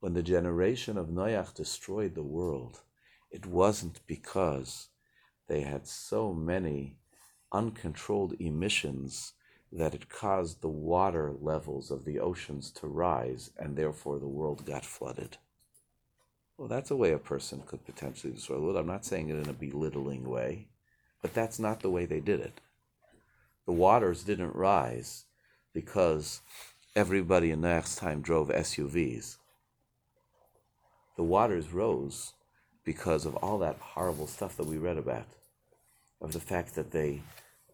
[0.00, 2.82] When the generation of Noach destroyed the world,
[3.32, 4.88] it wasn't because
[5.48, 6.98] they had so many
[7.50, 9.32] uncontrolled emissions
[9.72, 14.64] that it caused the water levels of the oceans to rise and therefore the world
[14.64, 15.36] got flooded.
[16.56, 18.76] Well, that's a way a person could potentially destroy the world.
[18.76, 20.68] I'm not saying it in a belittling way,
[21.22, 22.60] but that's not the way they did it.
[23.66, 25.24] The waters didn't rise
[25.74, 26.40] because
[26.94, 29.36] everybody in Noach's time drove SUVs.
[31.18, 32.32] The waters rose
[32.84, 35.26] because of all that horrible stuff that we read about,
[36.20, 37.22] of the fact that they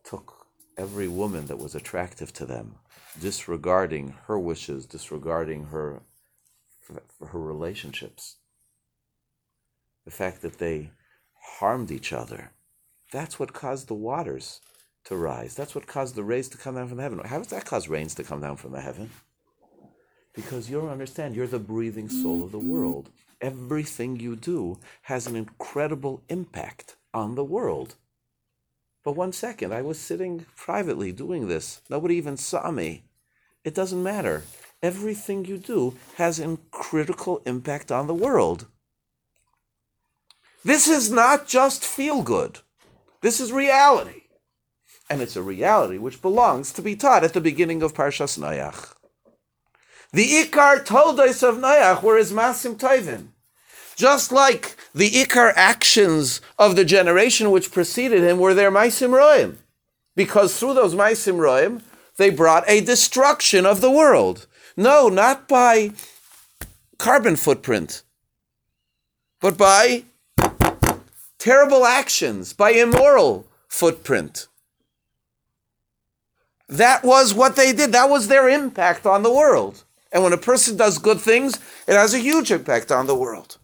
[0.02, 0.46] took
[0.78, 2.76] every woman that was attractive to them,
[3.20, 6.00] disregarding her wishes, disregarding her
[7.20, 8.36] her relationships.
[10.06, 10.92] The fact that they
[11.58, 12.52] harmed each other,
[13.12, 14.62] that's what caused the waters
[15.04, 15.54] to rise.
[15.54, 17.18] That's what caused the rays to come down from heaven.
[17.18, 19.10] How does that cause rains to come down from the heaven?
[20.34, 23.10] Because you don't understand, you're the breathing soul of the world.
[23.44, 27.96] Everything you do has an incredible impact on the world.
[29.04, 31.82] But one second, I was sitting privately doing this.
[31.90, 33.04] Nobody even saw me.
[33.62, 34.44] It doesn't matter.
[34.82, 38.64] Everything you do has a critical impact on the world.
[40.64, 42.60] This is not just feel good.
[43.20, 44.22] This is reality.
[45.10, 48.94] And it's a reality which belongs to be taught at the beginning of Parshas Noach.
[50.14, 53.33] The Ikar Toldos of Noach were his Masim Tovim.
[53.96, 59.56] Just like the Ikar actions of the generation which preceded him were their Maisim Roim.
[60.16, 61.82] Because through those Maisim Roim,
[62.16, 64.46] they brought a destruction of the world.
[64.76, 65.92] No, not by
[66.98, 68.02] carbon footprint,
[69.40, 70.04] but by
[71.38, 74.48] terrible actions, by immoral footprint.
[76.68, 77.92] That was what they did.
[77.92, 79.84] That was their impact on the world.
[80.12, 83.58] And when a person does good things, it has a huge impact on the world.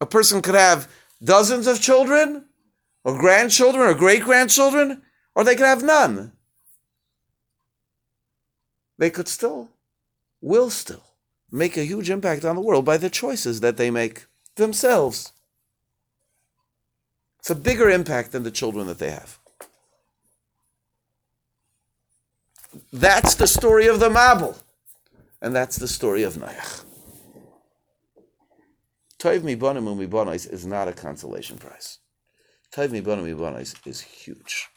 [0.00, 0.90] A person could have
[1.22, 2.44] dozens of children,
[3.04, 5.02] or grandchildren, or great grandchildren,
[5.34, 6.32] or they could have none.
[8.98, 9.70] They could still,
[10.40, 11.04] will still,
[11.50, 14.26] make a huge impact on the world by the choices that they make
[14.56, 15.32] themselves.
[17.38, 19.38] It's a bigger impact than the children that they have.
[22.92, 24.56] That's the story of the Mabul.
[25.40, 26.85] And that's the story of Noach.
[29.26, 31.98] Toiv mi bonis is not a consolation prize.
[32.72, 34.68] Toiv mi bonis is huge.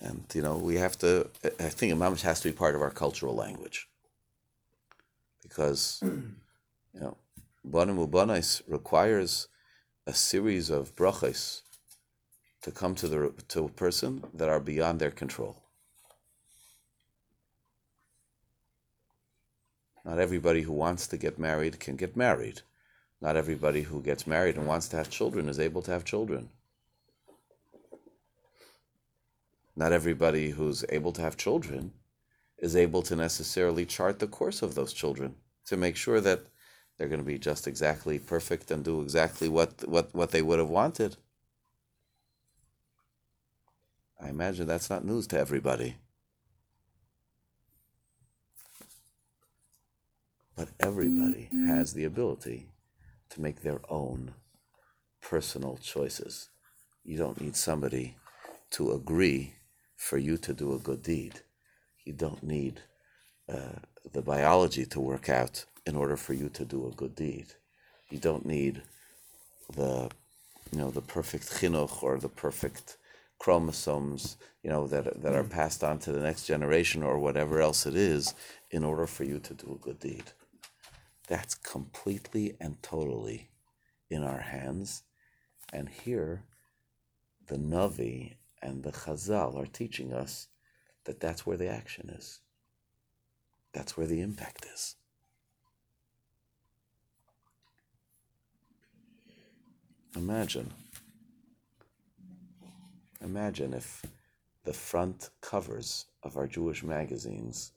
[0.00, 2.90] And, you know, we have to, I think Imamish has to be part of our
[2.90, 3.88] cultural language.
[5.42, 7.18] Because, you know,
[7.68, 9.48] bonim bonis requires
[10.06, 11.60] a series of brachas
[12.62, 15.61] to come to the to a person that are beyond their control.
[20.04, 22.62] Not everybody who wants to get married can get married.
[23.20, 26.50] Not everybody who gets married and wants to have children is able to have children.
[29.76, 31.92] Not everybody who's able to have children
[32.58, 35.36] is able to necessarily chart the course of those children
[35.66, 36.40] to make sure that
[36.96, 40.58] they're going to be just exactly perfect and do exactly what, what, what they would
[40.58, 41.16] have wanted.
[44.20, 45.96] I imagine that's not news to everybody.
[50.56, 52.68] But everybody has the ability
[53.30, 54.34] to make their own
[55.22, 56.50] personal choices.
[57.04, 58.16] You don't need somebody
[58.72, 59.54] to agree
[59.96, 61.40] for you to do a good deed.
[62.04, 62.80] You don't need
[63.48, 63.78] uh,
[64.12, 67.46] the biology to work out in order for you to do a good deed.
[68.10, 68.82] You don't need
[69.74, 70.10] the
[70.70, 72.96] you know the perfect chinuch or the perfect
[73.38, 77.86] chromosomes you know that that are passed on to the next generation or whatever else
[77.86, 78.34] it is
[78.70, 80.24] in order for you to do a good deed.
[81.32, 83.48] That's completely and totally
[84.10, 85.02] in our hands.
[85.72, 86.42] And here,
[87.46, 90.48] the Navi and the Chazal are teaching us
[91.04, 92.40] that that's where the action is.
[93.72, 94.96] That's where the impact is.
[100.14, 100.70] Imagine.
[103.22, 104.04] Imagine if
[104.64, 107.72] the front covers of our Jewish magazines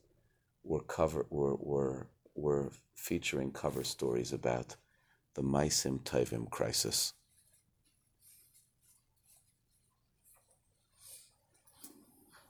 [0.62, 4.76] were cover were were were featuring cover stories about
[5.34, 7.12] the Maisim Tovim crisis.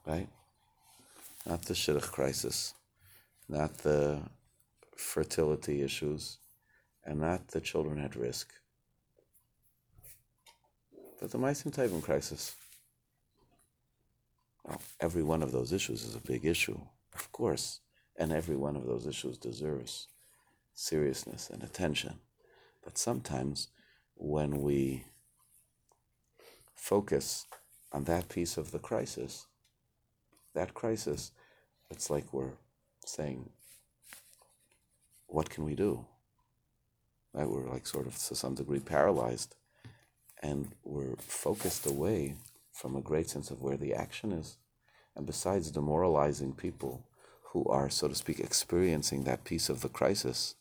[0.06, 0.28] Right?
[1.46, 2.74] Not the Shidduch crisis,
[3.48, 4.20] not the
[4.96, 6.38] fertility issues,
[7.04, 8.52] and not the children at risk,
[11.20, 12.54] but the Maisim Tovim crisis.
[14.64, 16.80] Well, every one of those issues is a big issue,
[17.14, 17.80] of course,
[18.18, 20.08] and every one of those issues deserves
[20.74, 22.18] seriousness and attention.
[22.84, 23.68] But sometimes
[24.14, 25.04] when we
[26.74, 27.46] focus
[27.92, 29.46] on that piece of the crisis,
[30.54, 31.32] that crisis,
[31.90, 32.56] it's like we're
[33.04, 33.50] saying,
[35.26, 36.06] what can we do?
[37.32, 37.48] Right?
[37.48, 39.56] We're like sort of to some degree paralyzed
[40.42, 42.36] and we're focused away
[42.72, 44.58] from a great sense of where the action is.
[45.14, 47.06] And besides demoralizing people
[47.56, 50.56] who are, so to speak, experiencing that piece of the crisis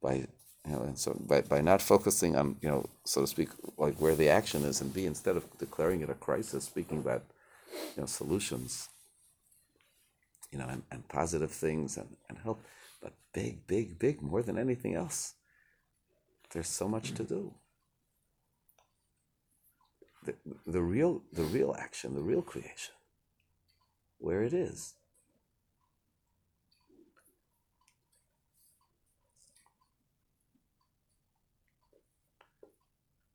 [0.00, 0.28] by
[0.64, 4.00] you know, and so by, by not focusing on, you know, so to speak, like
[4.00, 7.22] where the action is, and be instead of declaring it a crisis, speaking about,
[7.96, 8.88] you know, solutions,
[10.52, 12.62] you know, and, and positive things and, and help,
[13.02, 15.34] but big, big, big, more than anything else.
[16.52, 17.54] There's so much to do.
[20.24, 20.34] The,
[20.66, 22.94] the real the real action, the real creation,
[24.18, 24.94] where it is.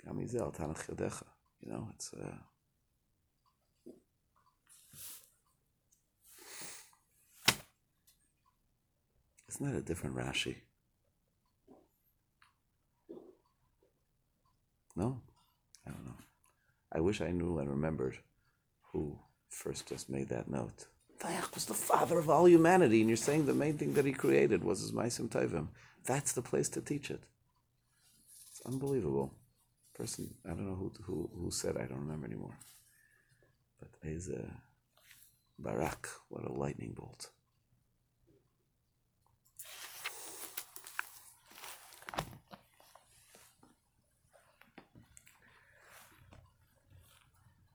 [0.07, 1.23] Gamizel Tanach Yodecha.
[1.61, 2.35] You know, it's uh,
[9.53, 10.55] Isn't that a different Rashi?
[14.95, 15.21] No?
[15.85, 16.17] I don't know.
[16.91, 18.17] I wish I knew and remembered
[18.91, 20.87] who first just made that note.
[21.21, 24.11] Vayach was the father of all humanity, and you're saying the main thing that he
[24.11, 25.67] created was his Maisim Tovim.
[26.05, 27.21] That's the place to teach it.
[28.49, 29.33] It's unbelievable.
[29.93, 32.57] Person, I don't know who who, who said, I don't remember anymore.
[33.79, 34.45] But he's a
[35.59, 37.29] Barak, what a lightning bolt.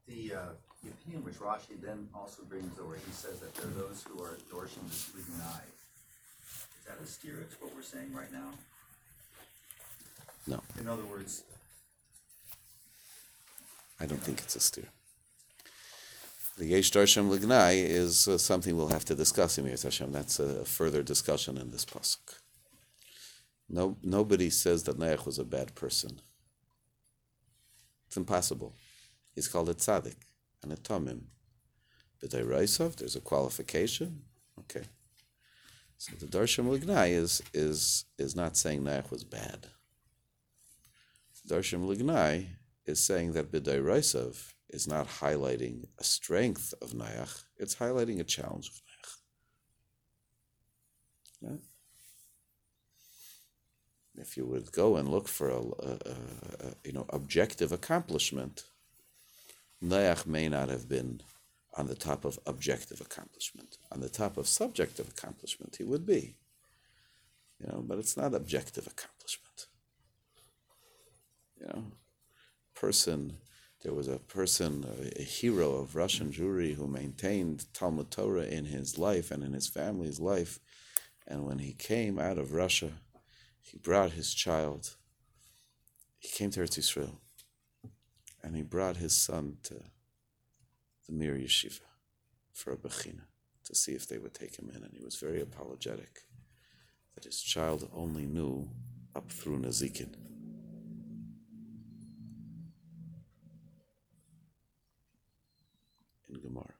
[0.09, 0.39] The, uh,
[0.83, 4.23] the opinion which Rashi then also brings over, he says that there are those who
[4.23, 5.61] are Dorshim Lignai.
[6.81, 8.51] Is that a steer to what we're saying right now?
[10.47, 11.45] No, In other words,
[14.01, 14.89] I don't think it's a steer.
[16.57, 20.11] The Yesh Darshem Lignai is uh, something we'll have to discuss in Yirz Hashem.
[20.11, 22.41] That's a further discussion in this pasuk.
[23.69, 26.21] No, nobody says that Noach was a bad person.
[28.07, 28.75] It's impossible.
[29.35, 30.17] He's called a tzaddik
[30.63, 31.27] and a tamim.
[32.23, 34.23] B'dayraisov, there's a qualification.
[34.59, 34.87] Okay.
[35.99, 39.69] So the Darshan Lignai is is is not saying Noach was bad.
[41.49, 42.47] Darshan Lignai
[42.89, 48.69] is saying that B'dayraisov is not highlighting a strength of Noach, it's highlighting a challenge
[48.69, 48.83] of.
[51.41, 51.61] Right?
[54.17, 55.93] If you would go and look for a, a,
[56.67, 58.65] a, you know objective accomplishment,
[59.83, 61.21] Noach may not have been
[61.77, 63.79] on the top of objective accomplishment.
[63.93, 66.35] On the top of subjective accomplishment, he would be.
[67.61, 69.67] You know, but it's not objective accomplishment.
[71.61, 71.85] You know,
[72.81, 73.39] person,
[73.83, 78.67] there was a person, a, a hero of Russian Jewry who maintained Talmud Torah in
[78.67, 80.61] his life and in his family's life.
[81.27, 82.93] And when he came out of Russia,
[83.61, 84.97] he brought his child.
[86.19, 87.17] He came to Eretz Yisrael
[88.43, 89.75] and he brought his son to
[91.07, 91.81] the Mir Yeshiva
[92.53, 93.27] for a bechina
[93.65, 96.23] to see if they would take him in, and he was very apologetic
[97.15, 98.71] that his child only knew
[99.15, 100.15] up through Nazikin.
[106.49, 106.75] Gemara.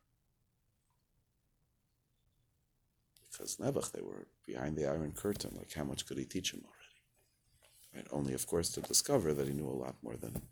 [3.31, 5.55] Because Nebuch, they were behind the Iron Curtain.
[5.57, 7.95] Like, how much could he teach him already?
[7.95, 8.07] Right?
[8.13, 10.43] Only, of course, to discover that he knew a lot more than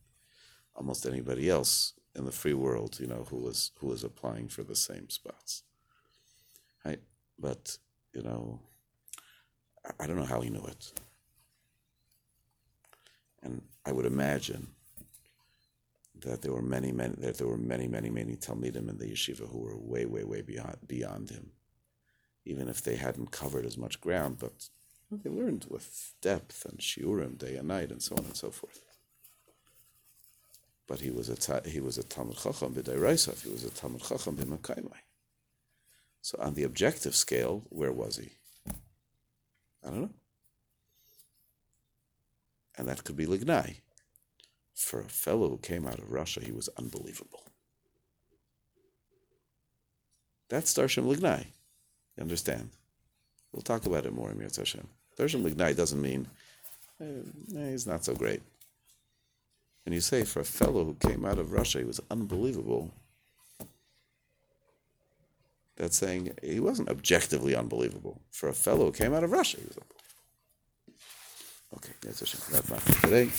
[0.75, 4.63] almost anybody else in the free world, you know, who was who was applying for
[4.63, 5.63] the same spots.
[6.85, 7.01] Right?
[7.39, 7.79] But,
[8.13, 8.61] you know,
[9.85, 11.01] I- I don't know how he knew it.
[13.43, 14.76] And I would imagine
[16.23, 19.49] that there were many, many that there were many, many, many Talmidim in the yeshiva
[19.51, 21.51] who were way, way, way beyond beyond him.
[22.45, 24.69] Even if they hadn't covered as much ground, but
[25.11, 28.81] they learned with depth and shiurim day and night and so on and so forth.
[30.87, 33.43] But he was a ta- he was a Talmid Chacham b'Dairasav.
[33.43, 35.03] He was a Talmid Chacham b'Makaimai.
[36.23, 38.31] So on the objective scale, where was he?
[39.85, 40.11] I don't know.
[42.77, 43.77] And that could be Lignai.
[44.77, 47.43] For a fellow who came out of Russia, he was unbelievable.
[50.51, 51.47] That's Darshan Lignai.
[52.17, 52.69] You understand?
[53.53, 54.87] We'll talk about it more in Mirz Hashem.
[55.19, 56.29] Darshan Lignai doesn't mean
[57.01, 57.05] eh,
[57.57, 58.43] eh, he's not so great.
[59.87, 62.91] And you say for a fellow who came out of Russia, he was unbelievable.
[65.77, 68.21] That's saying he wasn't objectively unbelievable.
[68.31, 69.97] For a fellow who came out of Russia, he was unbelievable.
[71.77, 73.31] Okay, that's, that's not for today.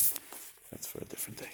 [0.71, 1.51] That's for a different day.